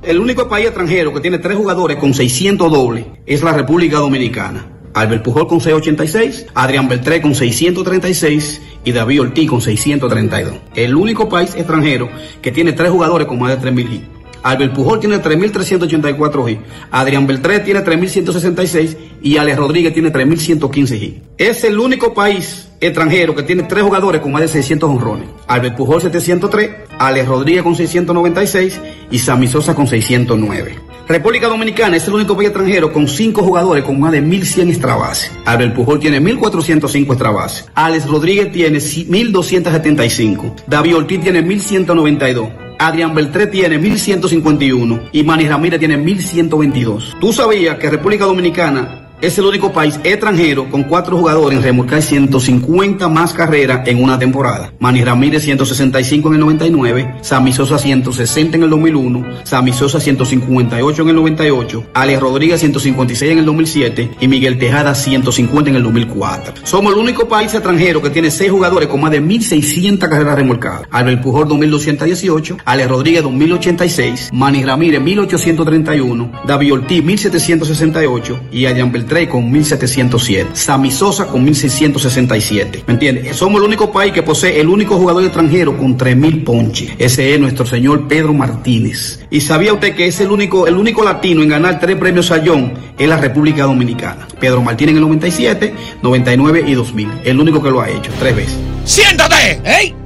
[0.02, 4.77] El único país extranjero que tiene tres jugadores con 600 dobles es la República Dominicana.
[4.94, 10.54] Albert Pujol con 686, Adrián Beltré con 636 y David Ortiz con 632.
[10.74, 12.08] El único país extranjero
[12.42, 14.18] que tiene tres jugadores con más de 3000 hits.
[14.42, 21.20] Albert Pujol tiene 3.384 hits, Adrián Beltré tiene 3.166 y Alex Rodríguez tiene 3.115 hits.
[21.36, 25.28] Es el único país extranjero que tiene tres jugadores con más de 600 honrones.
[25.48, 30.97] Albert Pujol 703, Alex Rodríguez con 696 y Sammy Sosa con 609.
[31.08, 34.94] República Dominicana es el único país extranjero con cinco jugadores con más de 1100 extra
[34.94, 35.32] bases.
[35.46, 37.66] Albert Pujol tiene 1405 extra bases.
[37.74, 40.56] Alex Rodríguez tiene 1275.
[40.66, 42.50] David Ortiz tiene 1192.
[42.78, 47.16] Adrián Beltré tiene 1151 y Manny Ramírez tiene 1122.
[47.18, 52.00] ¿Tú sabías que República Dominicana es el único país extranjero con cuatro jugadores en remolcar
[52.00, 54.72] 150 más carreras en una temporada.
[54.78, 61.02] Manny Ramírez 165 en el 99, Sammy Sosa 160 en el 2001, Sammy Sosa 158
[61.02, 65.82] en el 98, Alex Rodríguez 156 en el 2007 y Miguel Tejada 150 en el
[65.82, 66.54] 2004.
[66.62, 70.82] Somos el único país extranjero que tiene seis jugadores con más de 1.600 carreras remolcadas.
[70.92, 79.07] Albert Pujol 2.218, Alex Rodríguez 2.086, Manny Ramírez 1.831, David Ortiz 1.768 y Ayan Beltrán
[79.28, 80.50] con 1707.
[80.52, 82.84] Sammy Sosa con 1667.
[82.86, 83.36] ¿Me entiendes?
[83.36, 86.90] Somos el único país que posee el único jugador extranjero con 3000 ponches.
[86.98, 89.20] Ese es nuestro señor Pedro Martínez.
[89.30, 92.74] ¿Y sabía usted que es el único, el único latino en ganar tres premios Sayón
[92.98, 94.28] en la República Dominicana?
[94.38, 97.08] Pedro Martínez en el 97, 99 y 2000.
[97.24, 98.58] El único que lo ha hecho, tres veces.
[98.84, 99.60] ¡Siéntate!
[99.64, 99.97] ¡Ey!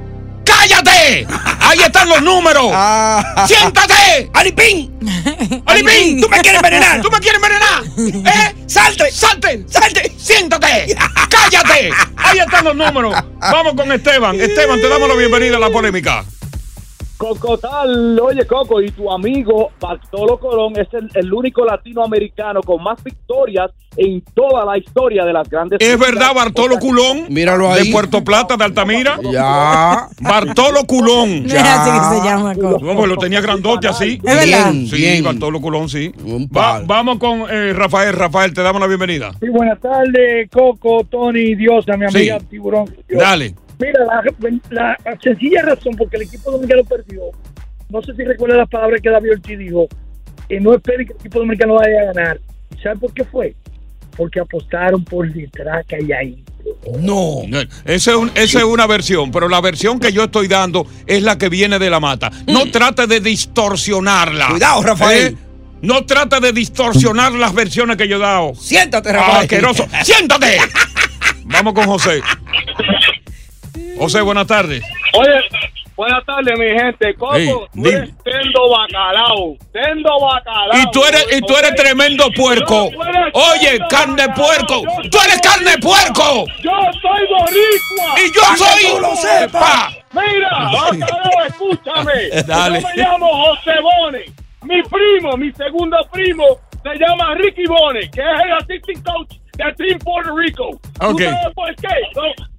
[0.63, 1.27] ¡Cállate!
[1.59, 2.67] Ahí están los números.
[3.47, 4.29] ¡Siéntate!
[4.33, 4.97] ¡Alipín!
[5.65, 6.21] ¡Alipín!
[6.21, 7.01] ¿Tú me quieres envenenar?
[7.01, 7.83] ¿Tú me quieres envenenar?
[8.33, 8.55] ¿Eh?
[8.65, 9.11] ¡Salte!
[9.11, 9.65] ¡Salte!
[9.67, 10.09] ¡Salte!
[10.17, 10.95] ¡Siéntate!
[11.29, 11.91] ¡Cállate!
[12.15, 13.13] Ahí están los números.
[13.41, 14.39] Vamos con Esteban.
[14.39, 16.23] Esteban, te damos la bienvenida a la polémica.
[17.23, 22.83] Coco tal, oye Coco, y tu amigo Bartolo Colón es el, el único latinoamericano con
[22.83, 25.79] más victorias en toda la historia de las grandes.
[25.79, 27.27] ¿Es verdad, Bartolo Culón?
[27.29, 27.91] Míralo De ahí.
[27.91, 29.19] Puerto Plata, de Altamira.
[29.31, 30.07] Ya.
[30.19, 31.45] Bartolo Culón.
[31.45, 32.79] Es así que se llama, Coco.
[32.83, 34.19] No, pues lo tenía grandote así.
[34.23, 34.71] ¿Es verdad?
[34.71, 35.23] Sí, Bien.
[35.23, 36.11] Bartolo Culón, sí.
[36.55, 38.13] Va- vamos con eh, Rafael.
[38.13, 39.31] Rafael, te damos la bienvenida.
[39.39, 42.45] Sí, buenas tardes, Coco, Tony, Diosa, mi amiga Sí.
[42.49, 42.93] Tiburón.
[43.07, 43.55] Dale.
[43.85, 44.05] Mira,
[44.69, 47.21] la, la sencilla razón porque el equipo dominicano perdió,
[47.89, 49.87] no sé si recuerda las palabras que David Ortiz dijo,
[50.47, 52.39] que no esperen que el equipo dominicano vaya a ganar.
[52.81, 53.55] ¿Sabe por qué fue?
[54.17, 56.43] Porque apostaron por detrás que hay ahí.
[56.99, 57.41] No.
[57.85, 61.21] Esa es, un- esa es una versión, pero la versión que yo estoy dando es
[61.23, 62.31] la que viene de la mata.
[62.47, 64.47] No trate de distorsionarla.
[64.47, 64.51] Mm.
[64.51, 65.33] Cuidado, Rafael.
[65.33, 65.37] ¿Eh?
[65.81, 68.55] No trate de distorsionar las versiones que yo he dado.
[68.55, 69.41] Siéntate, Rafael.
[69.41, 69.85] Asqueroso.
[70.03, 70.57] ¡Siéntate!
[71.45, 72.21] Vamos con José.
[74.03, 74.83] José, buenas tardes.
[75.13, 75.31] Oye,
[75.95, 77.13] buenas tardes, mi gente.
[77.15, 77.89] Coco, Ey, tú dime.
[77.89, 79.55] eres tendo bacalao.
[79.71, 80.77] Tendo bacalao.
[80.77, 82.89] Y tú eres, y tú eres tremendo puerco.
[82.89, 84.45] Eres Oye, carne bacalao.
[84.67, 84.83] puerco.
[85.03, 86.45] Yo Tú eres carne puerco.
[86.61, 88.15] Yo soy boricua.
[88.17, 89.95] Y yo soy- que tú lo sepas.
[90.11, 92.43] Mira, bacalao, escúchame.
[92.45, 92.81] Dale.
[92.81, 94.25] Yo me llamo José Bone.
[94.63, 96.43] Mi primo, mi segundo primo,
[96.83, 100.71] se llama Ricky Bone, que es el assistant coach de Team Puerto Rico.
[100.99, 101.21] ¿Tú Ok.
[101.21, 101.87] sabes por qué?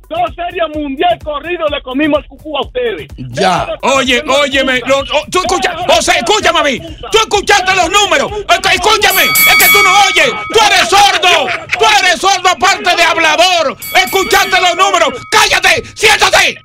[0.08, 3.06] Dos series mundial corrido le comimos el cucú a ustedes.
[3.16, 3.66] Ya.
[3.82, 4.80] Oye, óyeme.
[4.86, 6.78] lo- o- tú escucha, José, escúchame a mí.
[7.10, 8.30] Tú escuchaste los números.
[8.74, 9.22] Escúchame.
[9.22, 10.30] Es que tú no oyes.
[10.52, 11.48] Tú eres sordo.
[11.78, 13.76] Tú eres sordo aparte de hablador.
[14.04, 15.08] Escuchaste los números.
[15.30, 15.82] Cállate.
[15.94, 16.58] Siéntate.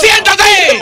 [0.00, 0.80] Siéntate.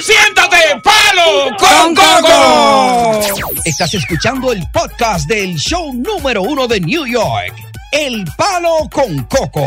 [0.00, 0.80] Siéntate.
[0.82, 3.20] Palo con coco.
[3.64, 7.52] Está Estás escuchando el podcast del show número uno de New York,
[7.92, 9.66] El Palo con Coco.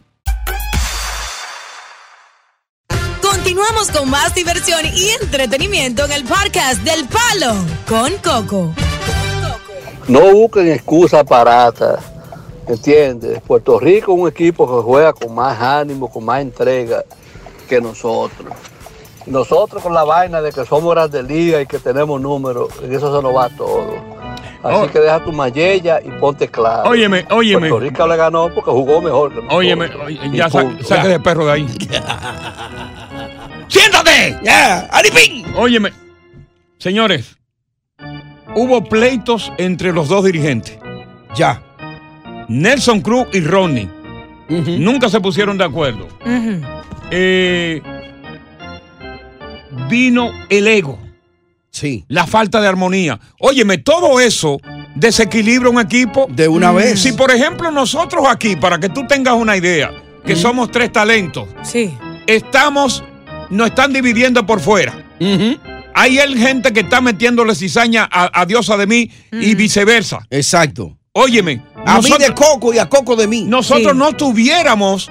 [3.81, 7.55] Continuamos con más diversión y entretenimiento en el podcast del Palo
[7.89, 8.73] con Coco.
[10.07, 11.99] No busquen excusas baratas,
[12.67, 13.41] ¿entiendes?
[13.41, 17.03] Puerto Rico es un equipo que juega con más ánimo, con más entrega
[17.67, 18.53] que nosotros.
[19.25, 23.15] Nosotros con la vaina de que somos grandes ligas y que tenemos números, en eso
[23.17, 23.95] se nos va todo.
[24.61, 24.91] Así Oh.
[24.91, 26.87] que deja tu mayella y ponte claro.
[26.87, 27.69] Óyeme, óyeme.
[27.69, 29.57] Puerto Rico le ganó porque jugó mejor que nosotros.
[29.57, 29.89] Óyeme,
[30.33, 31.67] ya sa- saque ese perro de ahí.
[33.71, 34.37] ¡Siéntate!
[34.43, 34.79] ¡Ya!
[34.91, 35.45] ¡Aripín!
[35.55, 35.93] Óyeme,
[36.77, 37.37] señores,
[38.53, 40.77] hubo pleitos entre los dos dirigentes.
[41.35, 41.63] Ya.
[42.49, 43.89] Nelson Cruz y Ronnie.
[44.49, 46.09] Nunca se pusieron de acuerdo.
[47.11, 47.81] Eh,
[49.89, 50.99] vino el ego.
[51.69, 52.03] Sí.
[52.09, 53.17] La falta de armonía.
[53.39, 54.59] Óyeme, todo eso
[54.95, 56.27] desequilibra un equipo.
[56.29, 56.99] De una vez.
[56.99, 59.91] Si, por ejemplo, nosotros aquí, para que tú tengas una idea,
[60.25, 61.47] que somos tres talentos.
[61.63, 61.97] Sí.
[62.27, 63.05] Estamos,
[63.51, 65.05] nos están dividiendo por fuera.
[65.93, 70.25] Hay gente que está metiéndole cizaña a, a Diosa de mí y viceversa.
[70.29, 70.97] Exacto.
[71.13, 71.61] Óyeme.
[71.85, 73.43] A mí de Coco y a Coco de mí.
[73.43, 75.09] Nosotros no tuviéramos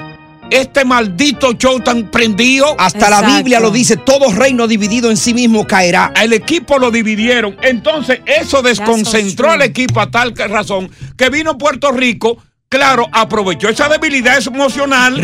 [0.51, 2.75] este maldito show tan prendido.
[2.79, 6.13] Hasta la Biblia lo dice, todo reino dividido en sí mismo caerá.
[6.21, 7.57] El equipo lo dividieron.
[7.63, 12.39] Entonces, eso desconcentró al equipo a tal que razón que vino Puerto Rico.
[12.73, 15.21] Claro, aprovechó esa debilidad emocional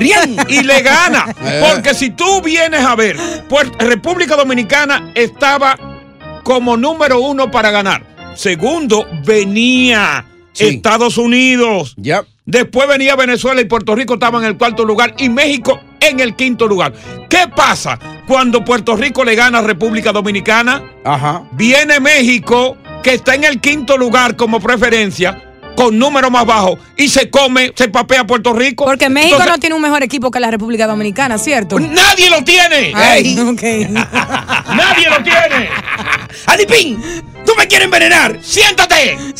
[0.48, 1.26] y le gana.
[1.46, 1.62] Eh.
[1.64, 3.16] Porque si tú vienes a ver,
[3.48, 5.76] Puert- República Dominicana estaba
[6.42, 8.02] como número uno para ganar.
[8.34, 10.24] Segundo, venía
[10.58, 11.94] Estados Unidos.
[12.46, 16.34] Después venía Venezuela y Puerto Rico estaba en el cuarto lugar y México en el
[16.34, 16.94] quinto lugar.
[17.30, 20.82] ¿Qué pasa cuando Puerto Rico le gana a República Dominicana?
[21.04, 21.44] Ajá.
[21.52, 25.42] Viene México, que está en el quinto lugar como preferencia,
[25.76, 28.84] con número más bajo, y se come, se papea a Puerto Rico.
[28.84, 31.78] Porque México Entonces, no tiene un mejor equipo que la República Dominicana, ¿cierto?
[31.78, 32.92] ¡Nadie lo tiene!
[32.94, 33.34] Ay.
[33.36, 35.68] ¡Nadie lo tiene!
[36.46, 37.00] ¡Alipín!
[37.44, 38.38] ¡Tú me quieres envenenar!
[38.42, 39.16] ¡Siéntate!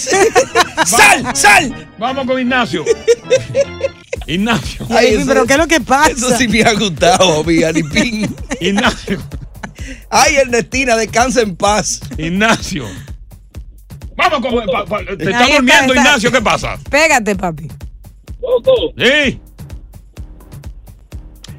[0.84, 1.34] ¡Sal!
[1.34, 1.88] ¡Sal!
[1.98, 2.84] Vamos con Ignacio.
[4.26, 4.86] Ignacio.
[4.90, 6.10] Ay, eso- pero ¿qué es lo que pasa?
[6.10, 8.34] Eso sí me ha gustado, mi Alipín.
[8.60, 9.22] Ignacio.
[10.10, 12.00] Ay, Ernestina, descansa en paz.
[12.18, 12.86] Ignacio.
[14.16, 14.66] Vamos con.
[14.66, 16.00] pa- pa- te está está, durmiendo, está.
[16.00, 16.76] Ignacio, ¿qué pasa?
[16.90, 17.68] Pégate, papi.
[18.98, 19.40] Sí.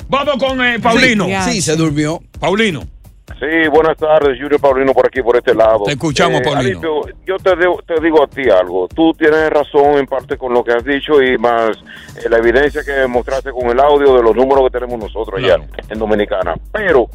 [0.10, 1.26] Vamos con eh, Paulino.
[1.26, 2.22] Sí, sí, se durmió.
[2.39, 2.82] Paulino.
[3.39, 5.84] Sí, buenas tardes, Julio Paulino por aquí, por este lado.
[5.86, 6.80] Te escuchamos, Paulino.
[6.80, 8.88] Alipio, yo te, digo- te digo a ti algo.
[8.88, 11.78] Tú tienes razón en parte con lo que has dicho y más
[12.18, 15.58] eh, la evidencia que mostraste con el audio de los números que tenemos nosotros allá
[15.89, 16.55] en Dominicana.
[16.72, 17.10] Pero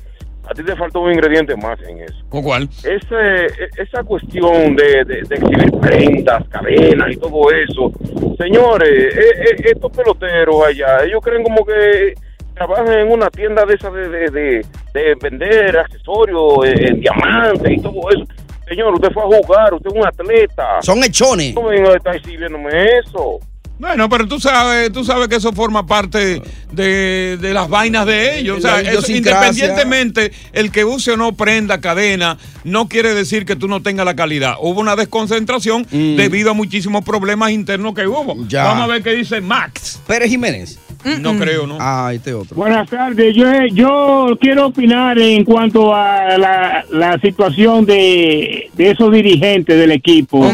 [0.49, 2.15] a ti te falta un ingrediente más en eso.
[2.29, 2.65] ¿Con cuál?
[2.65, 7.93] Ese, e- esa cuestión de, de- de exhibir prendas, cadenas y todo eso.
[8.39, 12.15] Señores, eh, eh, estos peloteros allá, ellos creen como que
[12.55, 17.71] trabajan en una tienda de esa de, de, de- de vender accesorios, eh, en diamantes
[17.71, 18.25] y todo eso.
[18.69, 20.83] Señor, usted fue a jugar, usted es un atleta.
[20.83, 21.55] Son hechones.
[21.55, 23.39] No venga a estar exhibiéndome eso.
[23.79, 28.39] Bueno, pero tú sabes, tú sabes que eso forma parte de, de las vainas de
[28.39, 28.59] ellos.
[28.59, 33.57] O sea, eso, independientemente, el que use o no prenda cadena, no quiere decir que
[33.57, 34.55] tú no tengas la calidad.
[34.61, 38.37] Hubo una desconcentración debido a muchísimos problemas internos que hubo.
[38.37, 38.49] Mm.
[38.49, 38.65] Ya.
[38.65, 40.01] Vamos a ver qué dice Max.
[40.07, 40.79] Pérez Jiménez.
[41.21, 41.79] No creo, ¿no?
[41.81, 42.57] Ah, este otro.
[42.57, 43.35] Buenas tardes.
[43.35, 49.91] Yo, yo quiero opinar en cuanto a la, la situación de, de esos dirigentes del
[49.93, 50.45] equipo.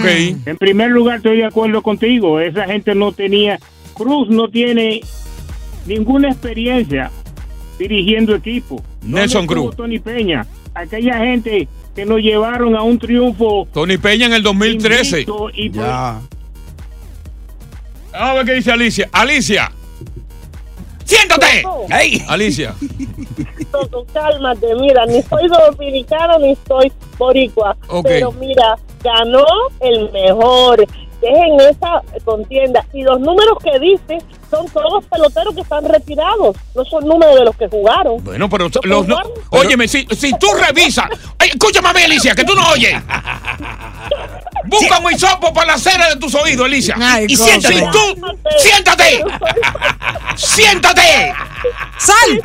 [0.47, 2.41] En primer lugar, estoy de acuerdo contigo.
[2.41, 3.59] Esa gente no tenía.
[3.95, 5.01] Cruz no tiene
[5.87, 7.11] ninguna experiencia
[7.79, 8.83] dirigiendo equipo.
[9.03, 9.77] ¿Dónde Nelson Cruz.
[9.77, 10.47] Tony Peña.
[10.75, 13.67] Aquella gente que nos llevaron a un triunfo.
[13.73, 15.21] Tony Peña en el 2013.
[15.21, 15.87] invicto y pues-
[18.13, 19.09] Vamos a ver qué dice Alicia.
[19.13, 19.71] Alicia.
[21.09, 21.65] ¡Siéntate!
[21.91, 22.23] ¡Ey!
[22.29, 22.75] Alicia.
[23.73, 27.75] Coco, cálmate, mira, ni soy dominicano ni soy boricua.
[28.03, 29.47] Pero mira, ganó
[29.81, 30.87] el mejor.
[31.21, 32.85] Es en esa contienda.
[32.93, 34.19] Y los números que dice
[34.51, 36.57] son todos peloteros que están retirados.
[36.75, 38.23] No son números de los que jugaron.
[38.25, 41.07] Bueno, pero los no- óyeme, si, si tú revisas,
[41.39, 42.95] Ay, escúchame a mí, Alicia, que tú no oyes.
[44.67, 46.95] Busca un hisopo para la cera de tus oídos, Alicia.
[47.01, 47.75] Ay, y siéntate.
[47.75, 48.27] Si tú,
[48.59, 49.25] siéntate.
[50.37, 51.35] siéntate.
[51.99, 52.43] ¡Sal!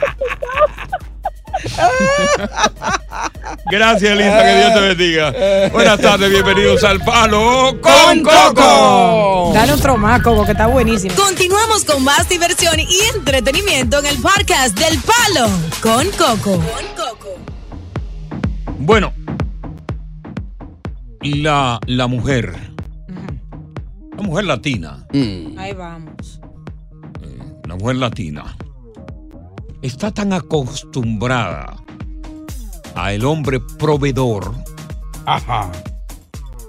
[3.72, 5.70] Gracias, Elisa, que Dios te bendiga.
[5.72, 9.52] Buenas tardes, bienvenidos al Palo con Coco.
[9.54, 11.16] Dale otro más, Coco, que está buenísimo.
[11.16, 15.48] Continuamos con más diversión y entretenimiento en el podcast del Palo
[15.82, 16.62] con Coco.
[18.80, 19.14] Bueno,
[21.22, 22.54] la, la mujer,
[24.18, 25.06] la mujer latina,
[25.58, 26.42] Ahí vamos.
[27.66, 28.58] la mujer latina,
[29.84, 31.76] está tan acostumbrada
[32.96, 34.54] a el hombre proveedor.
[35.26, 35.72] Ajá.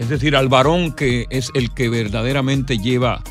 [0.01, 3.23] Es decir, al varón que es el que verdaderamente lleva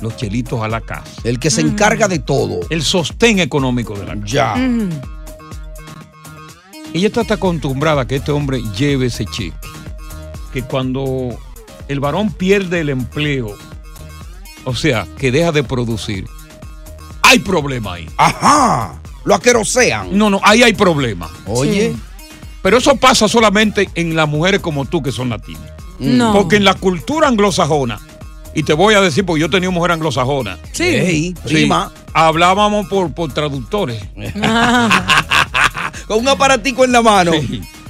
[0.00, 1.10] los chelitos a la casa.
[1.22, 2.60] El que se encarga de todo.
[2.68, 4.26] El sostén económico de la casa.
[4.26, 4.54] Ya.
[6.92, 9.56] Ella está tan acostumbrada a que este hombre lleve ese cheque.
[10.52, 11.38] Que cuando
[11.86, 13.54] el varón pierde el empleo,
[14.64, 16.26] o sea, que deja de producir,
[17.22, 18.08] hay problema ahí.
[18.16, 19.00] Ajá.
[19.28, 20.16] Lo aquerosean.
[20.16, 21.28] No, no, ahí hay problema.
[21.44, 21.94] Oye.
[22.62, 25.70] Pero eso pasa solamente en las mujeres como tú que son latinas.
[25.98, 26.32] No.
[26.32, 28.00] Porque en la cultura anglosajona,
[28.54, 30.56] y te voy a decir porque yo tenía mujer anglosajona.
[30.72, 30.84] Sí.
[30.84, 31.92] Ey, prima.
[32.14, 34.02] hablábamos por, por traductores.
[36.06, 37.32] Con un aparatico en la mano.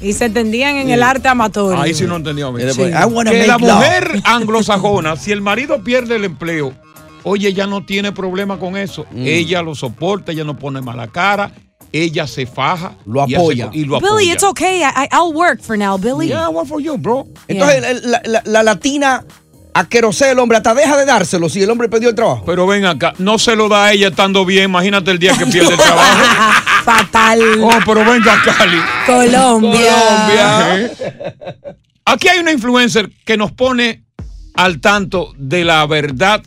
[0.00, 1.80] Y se entendían en el arte amatorio.
[1.80, 2.50] Ahí sí no entendía.
[2.50, 2.74] bien.
[2.74, 2.82] Sí.
[2.82, 6.74] Que la mujer anglosajona, si el marido pierde el empleo,
[7.24, 9.06] oye, ella no tiene problema con eso.
[9.10, 9.26] Mm.
[9.26, 11.50] Ella lo soporta, ella no pone mala cara,
[11.92, 12.92] ella se faja.
[13.06, 13.70] Lo y hace- apoya.
[13.72, 14.32] Y, lo Billy, apoya.
[14.34, 14.80] it's okay.
[14.82, 16.28] I, I- I'll work for now, Billy.
[16.28, 17.26] Yeah, what for you, bro.
[17.48, 19.24] Entonces, la, la- la latina
[19.74, 22.42] aquerosea el hombre, hasta deja de dárselo si el hombre perdió el trabajo.
[22.44, 24.64] Pero ven acá, no se lo da a ella estando bien.
[24.64, 26.18] Imagínate el día que pierde el trabajo.
[26.84, 27.40] Fatal.
[27.62, 28.78] Oh, pero venga, Cali.
[29.06, 30.76] Colombia.
[30.78, 30.92] ¿Eh?
[32.06, 34.04] Aquí hay una influencer que nos pone
[34.54, 36.42] al tanto de la verdad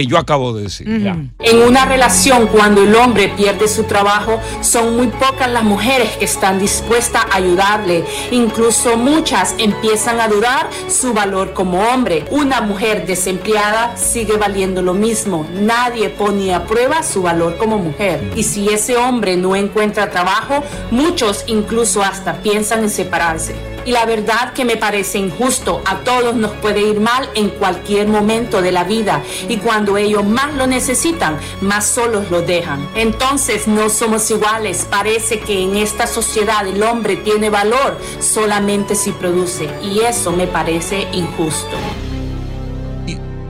[0.00, 0.88] que yo acabo de decir.
[0.88, 6.24] En una relación, cuando el hombre pierde su trabajo, son muy pocas las mujeres que
[6.24, 8.04] están dispuestas a ayudarle.
[8.30, 12.24] Incluso muchas empiezan a dudar su valor como hombre.
[12.30, 15.46] Una mujer desempleada sigue valiendo lo mismo.
[15.60, 18.32] Nadie pone a prueba su valor como mujer.
[18.36, 23.54] Y si ese hombre no encuentra trabajo, muchos incluso hasta piensan en separarse.
[23.84, 28.08] Y la verdad que me parece injusto, a todos nos puede ir mal en cualquier
[28.08, 32.86] momento de la vida y cuando ellos más lo necesitan, más solos lo dejan.
[32.94, 39.12] Entonces no somos iguales, parece que en esta sociedad el hombre tiene valor solamente si
[39.12, 41.76] produce y eso me parece injusto.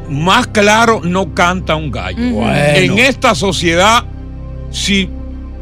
[0.09, 2.31] Más claro no canta un gallo.
[2.31, 2.53] Bueno.
[2.53, 4.05] En esta sociedad,
[4.71, 5.09] si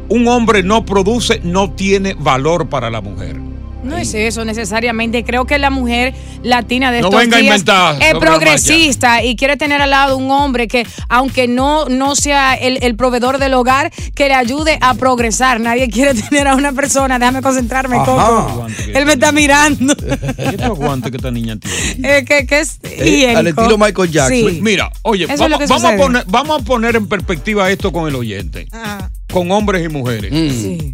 [0.09, 3.48] un hombre no produce, no tiene valor para la mujer.
[3.89, 5.23] No es eso necesariamente.
[5.23, 6.13] Creo que la mujer
[6.43, 10.15] latina de No estos venga a días inventar es progresista y quiere tener al lado
[10.17, 14.77] un hombre que, aunque no, no sea el, el proveedor del hogar, que le ayude
[14.81, 15.59] a progresar.
[15.59, 17.17] Nadie quiere tener a una persona.
[17.17, 18.05] Déjame concentrarme, Ajá.
[18.05, 18.67] Coco.
[18.93, 19.95] Él me está mirando.
[19.95, 22.17] ¿Qué te aguante que esta niña tiene?
[22.19, 24.59] Eh, que, que es Eh, al estilo Michael Sí.
[24.61, 28.67] Mira, oye, vamos, vamos a poner, vamos a poner en perspectiva esto con el oyente,
[28.71, 29.11] Ajá.
[29.31, 30.31] con hombres y mujeres.
[30.31, 30.93] Sí.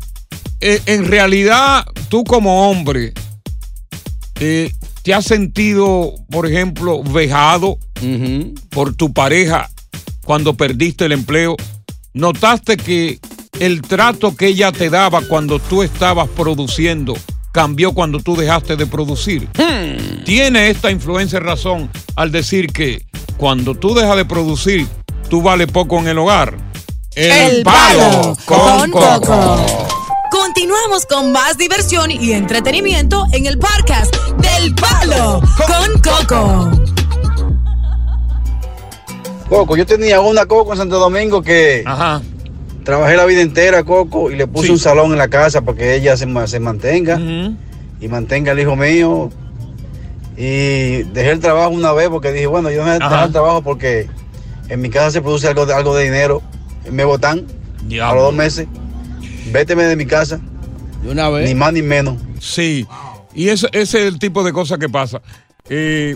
[0.68, 3.13] Eh, en realidad, tú como hombre,
[4.39, 7.78] eh, ¿te has sentido, por ejemplo, vejado
[8.72, 9.70] por tu pareja
[10.24, 11.55] cuando perdiste el empleo?
[12.16, 13.20] ¿Notaste que
[13.59, 17.16] el trato que ella te daba cuando tú estabas produciendo
[17.51, 19.47] cambió cuando tú dejaste de producir?
[20.26, 23.05] Tiene esta influencia razón al decir que
[23.38, 24.88] cuando tú dejas de producir,
[25.30, 26.57] tú vales poco en el hogar.
[27.16, 29.84] El Palo con Coco.
[30.66, 36.72] Continuamos con más diversión y entretenimiento en el podcast del Palo con Coco.
[39.47, 41.84] Coco, yo tenía una Coco en Santo Domingo que
[42.84, 45.93] trabajé la vida entera, Coco, y le puse un salón en la casa para que
[45.93, 47.20] ella se, se mantenga
[48.01, 49.30] y mantenga al hijo mío.
[50.36, 53.32] Y dejé el trabajo una vez porque dije, bueno, yo no voy a dejar el
[53.32, 54.09] trabajo porque
[54.70, 56.41] en mi casa se produce algo de, algo de dinero.
[56.89, 57.45] Me botan
[58.01, 58.66] a los dos meses.
[59.51, 60.39] Véteme de mi casa.
[61.05, 61.47] De una vez.
[61.47, 62.15] Ni más ni menos.
[62.39, 62.85] Sí,
[63.33, 65.21] y eso, ese es el tipo de cosas que pasa.
[65.69, 66.15] Eh,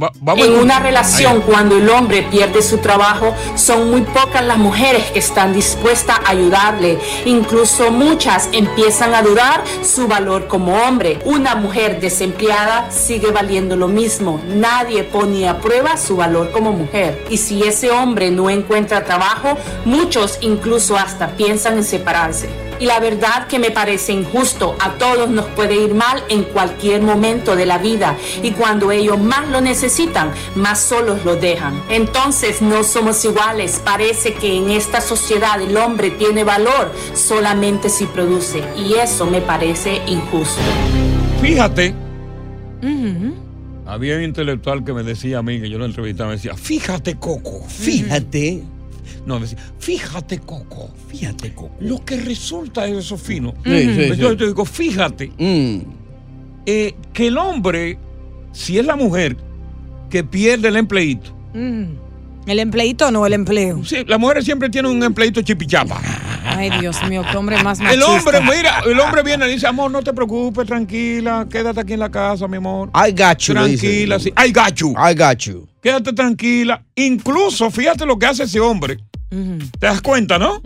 [0.00, 1.42] Va- vamos En a- una relación, Ahí.
[1.44, 6.30] cuando el hombre pierde su trabajo, son muy pocas las mujeres que están dispuestas a
[6.30, 7.00] ayudarle.
[7.24, 11.18] Incluso muchas empiezan a dudar su valor como hombre.
[11.24, 14.40] Una mujer desempleada sigue valiendo lo mismo.
[14.46, 17.24] Nadie pone a prueba su valor como mujer.
[17.28, 22.48] Y si ese hombre no encuentra trabajo, muchos incluso hasta piensan en separarse.
[22.80, 27.02] Y la verdad que me parece injusto, a todos nos puede ir mal en cualquier
[27.02, 31.80] momento de la vida y cuando ellos más lo necesitan, más solos lo dejan.
[31.88, 38.06] Entonces no somos iguales, parece que en esta sociedad el hombre tiene valor solamente si
[38.06, 40.60] produce y eso me parece injusto.
[41.40, 41.94] Fíjate,
[43.86, 47.16] había un intelectual que me decía a mí, que yo lo entrevistaba, me decía, fíjate,
[47.16, 47.64] Coco.
[47.66, 48.62] Fíjate.
[49.28, 50.90] No, decía, fíjate, Coco.
[51.08, 51.70] Fíjate, Coco.
[51.80, 53.52] Lo que resulta es eso fino.
[53.62, 54.22] Sí, sí, Entonces sí.
[54.22, 55.30] yo te digo, fíjate,
[56.66, 57.98] eh, que el hombre,
[58.52, 59.36] si es la mujer
[60.10, 61.84] que pierde el empleito, Mm.
[62.46, 63.84] ¿El empleito o no el empleo?
[63.84, 66.00] Sí, las mujeres siempre tienen un empleito chipichapa.
[66.44, 68.06] Ay, Dios mío, qué hombre más El machista.
[68.06, 72.00] hombre, mira, el hombre viene y dice, amor, no te preocupes, tranquila, quédate aquí en
[72.00, 72.90] la casa, mi amor.
[72.94, 73.52] I got you.
[73.54, 74.32] Tranquila, sí.
[74.42, 74.94] I got you.
[74.96, 75.66] I got you.
[75.82, 76.82] Quédate tranquila.
[76.96, 78.98] Incluso, fíjate lo que hace ese hombre.
[79.30, 80.60] ¿Te das cuenta, no?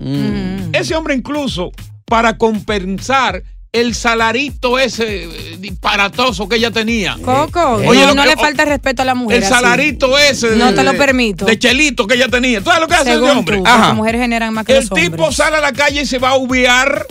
[0.72, 1.70] Ese hombre incluso,
[2.04, 3.42] para compensar
[3.72, 7.16] el salarito ese eh, disparatoso que ella tenía.
[7.24, 9.38] Coco, Oye, no, lo no que- le falta respeto a la mujer.
[9.38, 9.52] El así.
[9.52, 10.50] salarito ese.
[10.50, 11.46] de- No te lo de- permito.
[11.46, 12.58] De chelito que ella tenía.
[12.60, 13.56] ¿Tú sabes lo que hace Según ese hombre?
[13.56, 15.10] tú, porque las mujeres generan más que El los hombres.
[15.10, 17.06] tipo sale a la calle y se va a ubiar.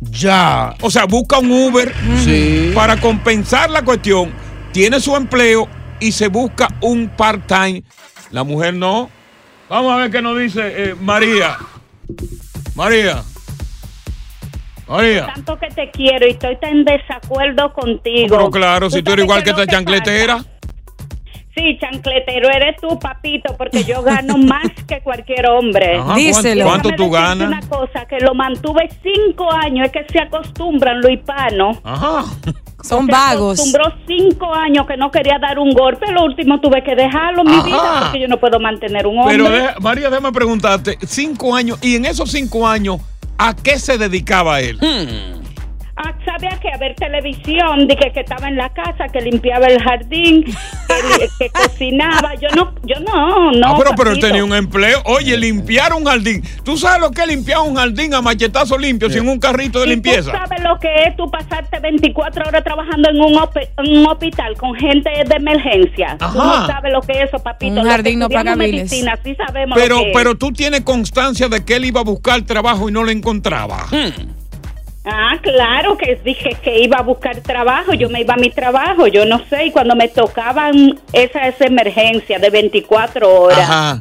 [0.00, 0.74] Ya.
[0.80, 2.72] O sea, busca un Uber Sí.
[2.74, 4.32] para compensar la cuestión.
[4.72, 5.68] Tiene su empleo
[6.00, 7.84] y se busca un part-time.
[8.30, 9.10] La mujer no.
[9.72, 10.60] Vamos a ver qué nos dice
[10.90, 11.56] eh, María.
[12.74, 13.22] María.
[14.86, 15.32] María.
[15.32, 18.36] Tanto que te quiero y estoy tan en desacuerdo contigo.
[18.36, 20.44] Pero claro, si tú eres igual que esta chancletera.
[21.54, 25.96] Sí, chancletero eres tú, papito, porque yo gano más que cualquier hombre.
[25.96, 26.64] Ajá, Díselo.
[26.66, 27.48] ¿cuánto- cuánto tú ganas?
[27.48, 31.78] Una cosa, que lo mantuve cinco años, es que se acostumbran los hispanos.
[31.82, 32.24] Ajá.
[32.82, 33.58] Son Se vagos.
[33.60, 37.52] acostumbró cinco años que no quería dar un golpe, lo último tuve que dejarlo, mi
[37.54, 37.62] Ajá.
[37.64, 39.36] vida, porque yo no puedo mantener un hombre.
[39.36, 42.96] Pero deja- María, déjame preguntarte, cinco años, y en esos cinco años,
[43.38, 44.78] ¿a qué se dedicaba él?
[45.94, 49.66] Ah, sabía que a ver televisión, de que, que estaba en la casa, que limpiaba
[49.66, 50.42] el jardín,
[51.38, 52.34] que, cocinaba.
[52.36, 53.66] Yo no, yo no, no.
[53.66, 55.02] ah, pero, pero él tenía un empleo.
[55.04, 56.42] Oye, limpiar un jardín.
[56.64, 59.86] ¿Tú sabes lo que es limpiar un jardín a machetazo limpio sin un carrito de
[59.86, 60.32] ¿Y limpieza?
[60.32, 65.10] ¿Tú sabes lo que es tú pasarte 24 horas trabajando en un, hospital con gente
[65.10, 66.16] de emergencia?
[66.18, 66.38] Tú Ajá.
[66.38, 67.80] no sabes lo que es eso, papito.
[67.80, 70.16] Un jardín no paga medicina, sí sabemos Pero, lo que es.
[70.16, 73.86] pero tú tienes constancia de que él iba a buscar trabajo y no lo encontraba.
[75.04, 79.08] Ah, claro que dije que iba a buscar trabajo, yo me iba a mi trabajo,
[79.08, 84.00] yo no sé, y cuando me tocaban esa, esa emergencia de 24 horas, Ajá.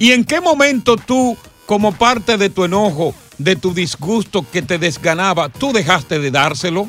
[0.00, 1.36] ¿Y en qué momento tú,
[1.66, 6.88] como parte de tu enojo, de tu disgusto que te desganaba, tú dejaste de dárselo?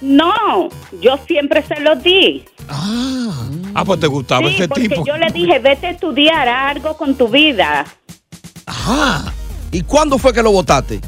[0.00, 0.68] no,
[1.00, 2.44] yo siempre se lo di.
[2.68, 5.04] Ah, pues te gustaba Sí, ese porque tipo.
[5.04, 7.84] yo le dije, vete a estudiar algo con tu vida.
[8.66, 9.32] Ajá.
[9.72, 11.00] ¿Y cuándo fue que lo votaste?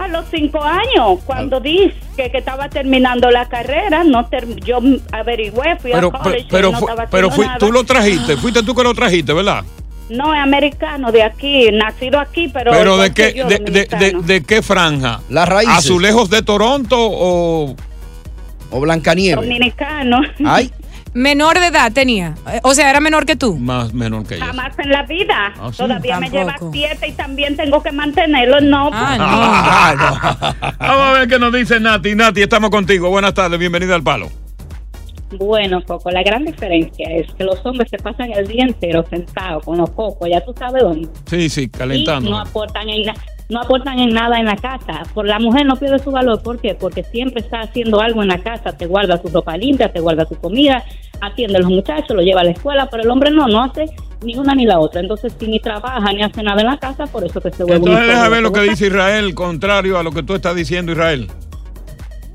[0.00, 4.78] A los cinco años, cuando dije que, que estaba terminando la carrera, no ter- yo
[5.12, 6.96] averigüé, fui Pero, a pero, college, pero, no pero
[7.28, 7.58] haciendo fui- nada.
[7.58, 9.62] tú lo trajiste, fuiste tú que lo trajiste, ¿verdad?
[10.08, 12.72] No, es americano de aquí, nacido aquí, pero...
[12.72, 15.20] Pero de que qué, yo, de, de- de- de qué franja?
[15.28, 15.76] Las raíces.
[15.76, 17.76] ¿Azulejos de Toronto o,
[18.70, 19.36] o Blancanieves?
[19.44, 20.20] Dominicano.
[20.46, 20.72] Ay.
[21.12, 22.34] Menor de edad tenía.
[22.52, 23.56] Eh, O sea, era menor que tú.
[23.56, 24.46] Más menor que ella.
[24.46, 25.52] Jamás en la vida.
[25.58, 25.78] Ah, sí.
[25.78, 28.60] Todavía me lleva siete y también tengo que mantenerlo.
[28.60, 30.44] No, Ah,
[30.78, 32.14] Vamos a ver qué nos dice Nati.
[32.14, 33.10] Nati, estamos contigo.
[33.10, 34.28] Buenas tardes, bienvenida al palo.
[35.38, 39.64] Bueno, Coco, la gran diferencia es que los hombres se pasan el día entero sentados
[39.64, 41.08] con los cocos, ya tú sabes dónde.
[41.26, 42.30] Sí, sí, Y calentando.
[42.30, 43.14] no aportan en na-
[43.50, 45.02] no aportan en nada en la casa.
[45.12, 46.74] Por la mujer no pierde su valor, ¿por qué?
[46.74, 50.24] Porque siempre está haciendo algo en la casa, te guarda su ropa limpia, te guarda
[50.26, 50.84] su comida,
[51.20, 53.86] atiende a los muchachos, lo lleva a la escuela, pero el hombre no, no hace
[54.22, 55.00] ni una ni la otra.
[55.00, 57.82] Entonces, si ni trabaja ni hace nada en la casa, por eso que se vuelve
[57.82, 60.92] un Entonces deja ver lo que dice Israel, contrario a lo que tú estás diciendo,
[60.92, 61.28] Israel.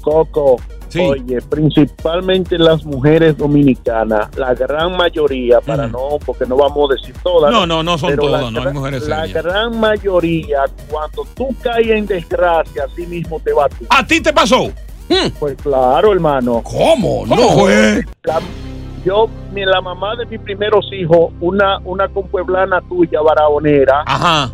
[0.01, 0.57] Coco,
[1.01, 7.15] oye, principalmente las mujeres dominicanas, la gran mayoría, para no, porque no vamos a decir
[7.23, 7.51] todas.
[7.51, 9.43] No, no, no son todas, la no hay mujeres La serias.
[9.43, 13.85] gran mayoría, cuando tú caes en desgracia, así mismo te va a ti.
[13.89, 14.69] ¿A ti te pasó?
[15.39, 16.61] Pues claro, hermano.
[16.63, 17.25] ¿Cómo?
[17.27, 18.03] ¿Cómo fue?
[18.23, 18.41] La-
[19.05, 24.03] yo, mi- la mamá de mis primeros hijos, una, una compueblana tuya, barahonera.
[24.07, 24.51] Ajá.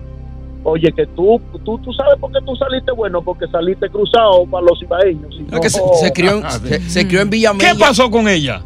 [0.64, 4.66] Oye, que tú, tú, tú sabes por qué tú saliste bueno, porque saliste cruzado para
[4.66, 5.36] los ibaeños.
[5.62, 7.74] que se, se crió, en- se, se crió en Villamella.
[7.74, 8.62] ¿Qué pasó con ella?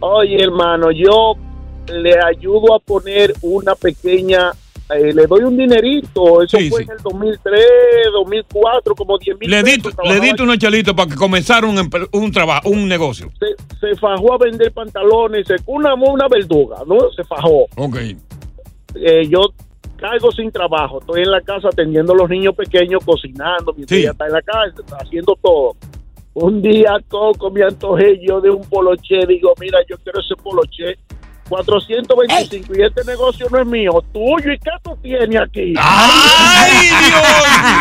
[0.00, 1.34] Oye, hermano, yo
[1.92, 4.50] le ayudo a poner una pequeña,
[4.94, 6.88] eh, le doy un dinerito, eso Sí, fue sí.
[6.90, 7.60] en el 2003,
[8.12, 9.84] 2004, como 10 mil Le di, pesos.
[9.86, 13.30] le trabajaba di unos chelitos para que comenzara un, un trabajo, un negocio.
[13.38, 17.10] se, se fajó a vender pantalones, se una, una verduga, ¿no?
[17.16, 17.66] Se fajó.
[17.76, 17.96] Ok.
[18.94, 19.40] Eh, yo
[20.00, 24.02] caigo sin trabajo, estoy en la casa atendiendo a los niños pequeños, cocinando, mientras Sí.
[24.02, 25.76] ella está en la casa, está haciendo todo.
[26.34, 30.96] Un día Coco me antojé yo de un poloché, digo, mira, yo quiero ese poloché.
[31.48, 35.74] 425 y este negocio no es mío, tuyo y qué tú tienes aquí.
[35.76, 36.70] ¡Ay,
[37.08, 37.22] Dios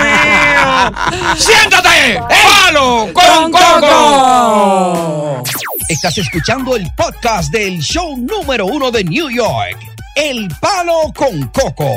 [0.02, 1.36] mío!
[1.36, 2.20] ¡Siéntate!
[2.28, 5.44] ¡Palo con Coco!
[5.88, 9.78] Estás escuchando el podcast del show número uno de New York,
[10.16, 11.90] El Palo con Coco.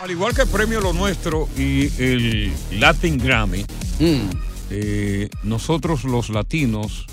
[0.00, 3.66] Al igual que el premio Lo Nuestro y el Latin Grammy,
[4.70, 7.06] eh, nosotros los latinos,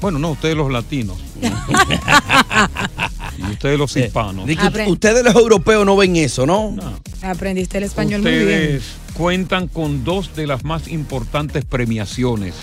[0.00, 1.18] bueno, no, ustedes los latinos,
[3.38, 6.74] y ustedes los hispanos, Di que ustedes los europeos no ven eso, ¿no?
[7.22, 8.42] Aprendiste el español muy bien.
[8.42, 8.82] ustedes
[9.14, 12.54] cuentan con dos de las más importantes premiaciones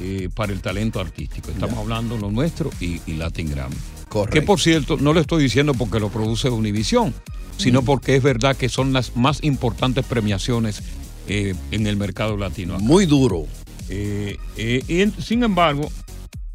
[0.00, 1.50] eh, para el talento artístico.
[1.50, 3.76] Estamos hablando Lo Nuestro y, y Latin Grammy.
[4.30, 7.12] Que por cierto, no lo estoy diciendo porque lo produce Univision,
[7.56, 10.82] sino porque es verdad que son las más importantes premiaciones
[11.26, 12.78] eh, en el mercado latino.
[12.78, 13.46] Muy duro.
[13.88, 15.90] Eh, eh, y en- sin embargo,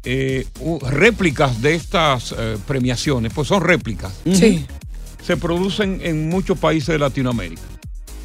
[0.04, 0.46] eh,
[0.88, 4.12] réplicas de estas eh, premiaciones, pues son réplicas.
[4.32, 4.64] Sí.
[5.22, 7.60] Se producen en muchos países de Latinoamérica.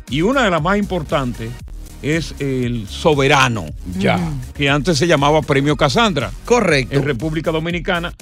[0.09, 1.49] Y una de las más importantes
[2.05, 3.65] es el Soberano,
[3.97, 4.19] Ya.
[4.53, 6.31] que antes se llamaba Premio Casandra.
[6.45, 6.95] Correcto.
[6.95, 8.13] En República Dominicana,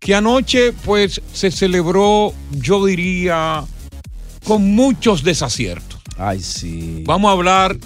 [0.00, 3.64] que anoche pues se celebró, yo diría,
[4.44, 6.00] con muchos desaciertos.
[6.18, 7.04] Ay, sí.
[7.06, 7.76] Vamos a hablar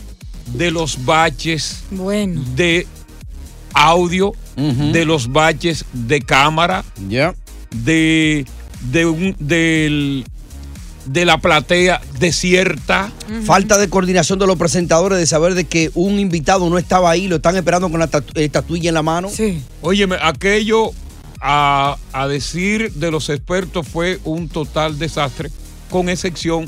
[0.55, 2.42] de los baches Bueno.
[2.57, 2.86] de
[3.74, 6.84] audio, de los baches de cámara,
[7.70, 8.44] de,
[8.90, 10.24] de, un- del-
[11.07, 13.11] de la platea desierta.
[13.44, 17.28] Falta de coordinación de los presentadores de saber de que un invitado no estaba ahí,
[17.28, 19.28] lo están esperando con la tatu- eh, estatuilla en la mano.
[19.28, 19.62] Sí.
[19.80, 20.90] Óyeme, aquello
[21.40, 25.50] a, a decir de los expertos fue un total desastre,
[25.90, 26.66] con excepción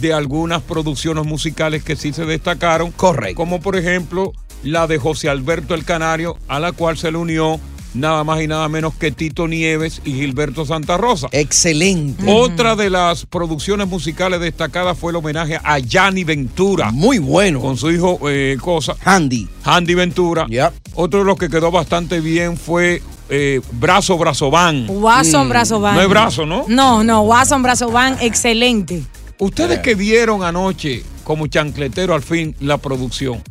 [0.00, 2.90] de algunas producciones musicales que sí se destacaron.
[2.92, 3.36] Correcto.
[3.36, 4.32] Como por ejemplo
[4.62, 7.60] la de José Alberto el Canario, a la cual se le unió
[7.94, 11.28] nada más y nada menos que Tito Nieves y Gilberto Santa Rosa.
[11.32, 12.24] Excelente.
[12.26, 16.90] Otra de las producciones musicales destacadas fue el homenaje a Yanni Ventura.
[16.90, 17.60] Muy bueno.
[17.60, 18.96] Con su hijo eh, Cosa.
[19.04, 19.48] Handy.
[19.62, 20.46] Handy Ventura.
[20.94, 24.86] Otro de los que quedó bastante bien fue eh, Brazo Brazo Van.
[24.88, 25.94] Watson Brazo Van.
[25.94, 26.64] No es brazo, ¿no?
[26.68, 29.02] No, no, Watson Brazo Van, excelente.
[29.38, 33.42] Ustedes que vieron anoche como chancletero al fin la producción,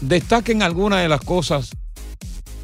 [0.00, 1.70] destaquen alguna de las cosas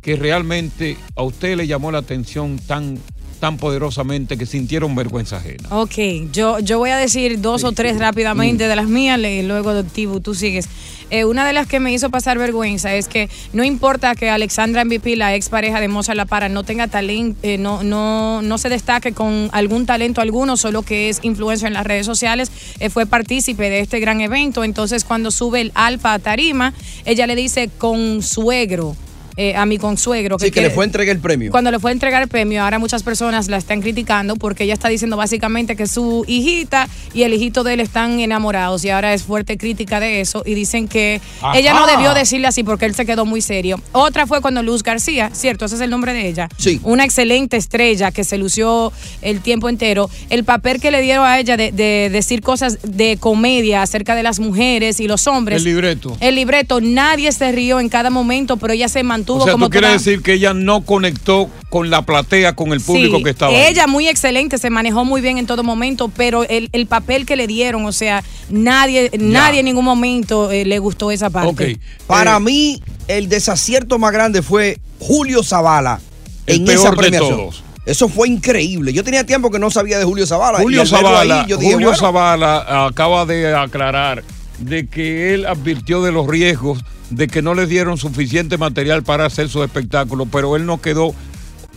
[0.03, 2.99] que realmente a usted le llamó la atención tan,
[3.41, 5.69] tan poderosamente que sintieron vergüenza ajena.
[5.71, 5.95] Ok,
[6.33, 10.21] yo, yo voy a decir dos o tres rápidamente de las mías, le- luego Tibu,
[10.21, 10.69] tú sigues.
[11.11, 14.83] Eh, una de las que me hizo pasar vergüenza es que no importa que Alexandra
[14.85, 18.71] MVP, la ex pareja de Mozart La Para, no tenga talento, no, no, no se
[18.71, 22.51] destaque con algún talento alguno, solo que es influencer en las redes sociales,
[22.81, 24.65] eh, fue partícipe de este gran evento.
[24.65, 26.73] Entonces, cuando sube el Alfa a Tarima,
[27.05, 28.97] ella le dice consuegro.
[29.37, 30.39] Eh, a mi consuegro.
[30.39, 31.51] Sí, que le fue a entregar el premio.
[31.51, 34.74] Cuando le fue a entregar el premio, ahora muchas personas la están criticando porque ella
[34.74, 39.14] está diciendo básicamente que su hijita y el hijito de él están enamorados y ahora
[39.14, 41.59] es fuerte crítica de eso y dicen que Ajá.
[41.59, 43.80] ella no debió decirle así porque él se quedó muy serio.
[43.93, 45.64] Otra fue cuando Luz García, ¿cierto?
[45.64, 46.49] Ese es el nombre de ella.
[46.59, 46.80] Sí.
[46.83, 50.11] Una excelente estrella que se lució el tiempo entero.
[50.28, 54.22] El papel que le dieron a ella de, de decir cosas de comedia acerca de
[54.22, 55.59] las mujeres y los hombres.
[55.59, 56.16] El libreto.
[56.20, 59.66] El libreto, nadie se rió en cada momento, pero ella se mantuvo O sea, como
[59.66, 63.23] tú quieres toda- decir que ella no conectó con la platea, con el público Sí,
[63.25, 63.62] que estaba ahí.
[63.68, 67.37] Ella muy excelente, se manejó muy bien en todo momento, pero el, el papel que
[67.37, 71.79] le dieron, o sea, nadie, nadie en ningún momento eh, le gustó esa parte.
[72.07, 76.01] Para mí, el desacierto más grande fue Julio Zavala
[76.47, 77.37] El en peor esa de premiación.
[77.39, 77.64] todos.
[77.85, 78.93] Eso fue increíble.
[78.93, 80.61] Yo tenía tiempo que no sabía de Julio Zavala.
[80.61, 84.23] Julio Zavala, ahí, yo dije, Julio bueno, Zavala acaba de aclarar
[84.61, 86.79] de que él advirtió de los riesgos
[87.13, 91.15] de que no le dieron suficiente material para hacer su espectáculo, pero él no quedó.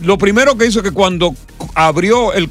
[0.00, 1.34] Lo primero que hizo que cuando
[1.74, 2.50] abrió el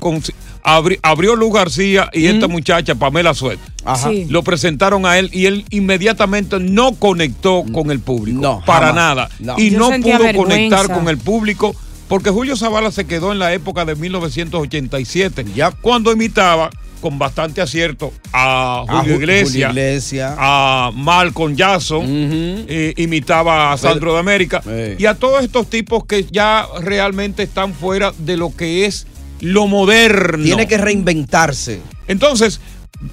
[0.63, 3.59] abri- abrió Luz García y esta muchacha Pamela Suet.
[4.03, 4.25] Sí.
[4.29, 8.95] lo presentaron a él y él inmediatamente no conectó con el público para jamás.
[8.95, 9.55] nada No.
[9.59, 10.37] y Yo no pudo vergüenza.
[10.43, 11.75] conectar con el público
[12.07, 15.45] porque Julio Zavala se quedó en la época de 1987
[15.81, 16.71] cuando imitaba
[17.05, 20.33] con bastante acierto a A Julio Ju- Iglesias, Julio Iglesias.
[20.39, 24.63] a Malcolm Jackson, eh, imitaba a Sandro de América,
[24.97, 29.05] y a todos estos tipos que ya realmente están fuera de lo que es
[29.39, 30.43] lo moderno.
[30.43, 31.79] Tiene que reinventarse.
[32.07, 32.59] Entonces,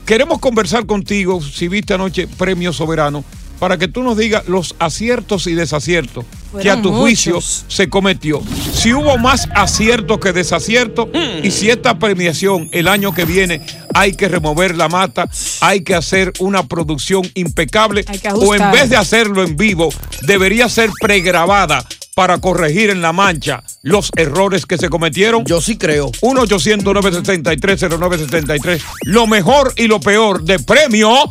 [0.07, 3.23] queremos conversar contigo, si viste anoche Premio Soberano,
[3.59, 6.25] para que tú nos digas los aciertos y desaciertos
[6.61, 8.43] que a tu juicio se cometió.
[8.73, 11.09] Si hubo más aciertos que desaciertos
[11.43, 13.63] y si esta premiación el año que viene
[13.95, 15.29] hay que remover la mata,
[15.61, 19.91] hay que hacer una producción impecable o en vez de hacerlo en vivo,
[20.23, 21.85] debería ser pregrabada
[22.15, 25.45] para corregir en la mancha los errores que se cometieron.
[25.45, 26.11] Yo sí creo.
[26.21, 31.31] 1 800 0973 Lo mejor y lo peor de Premio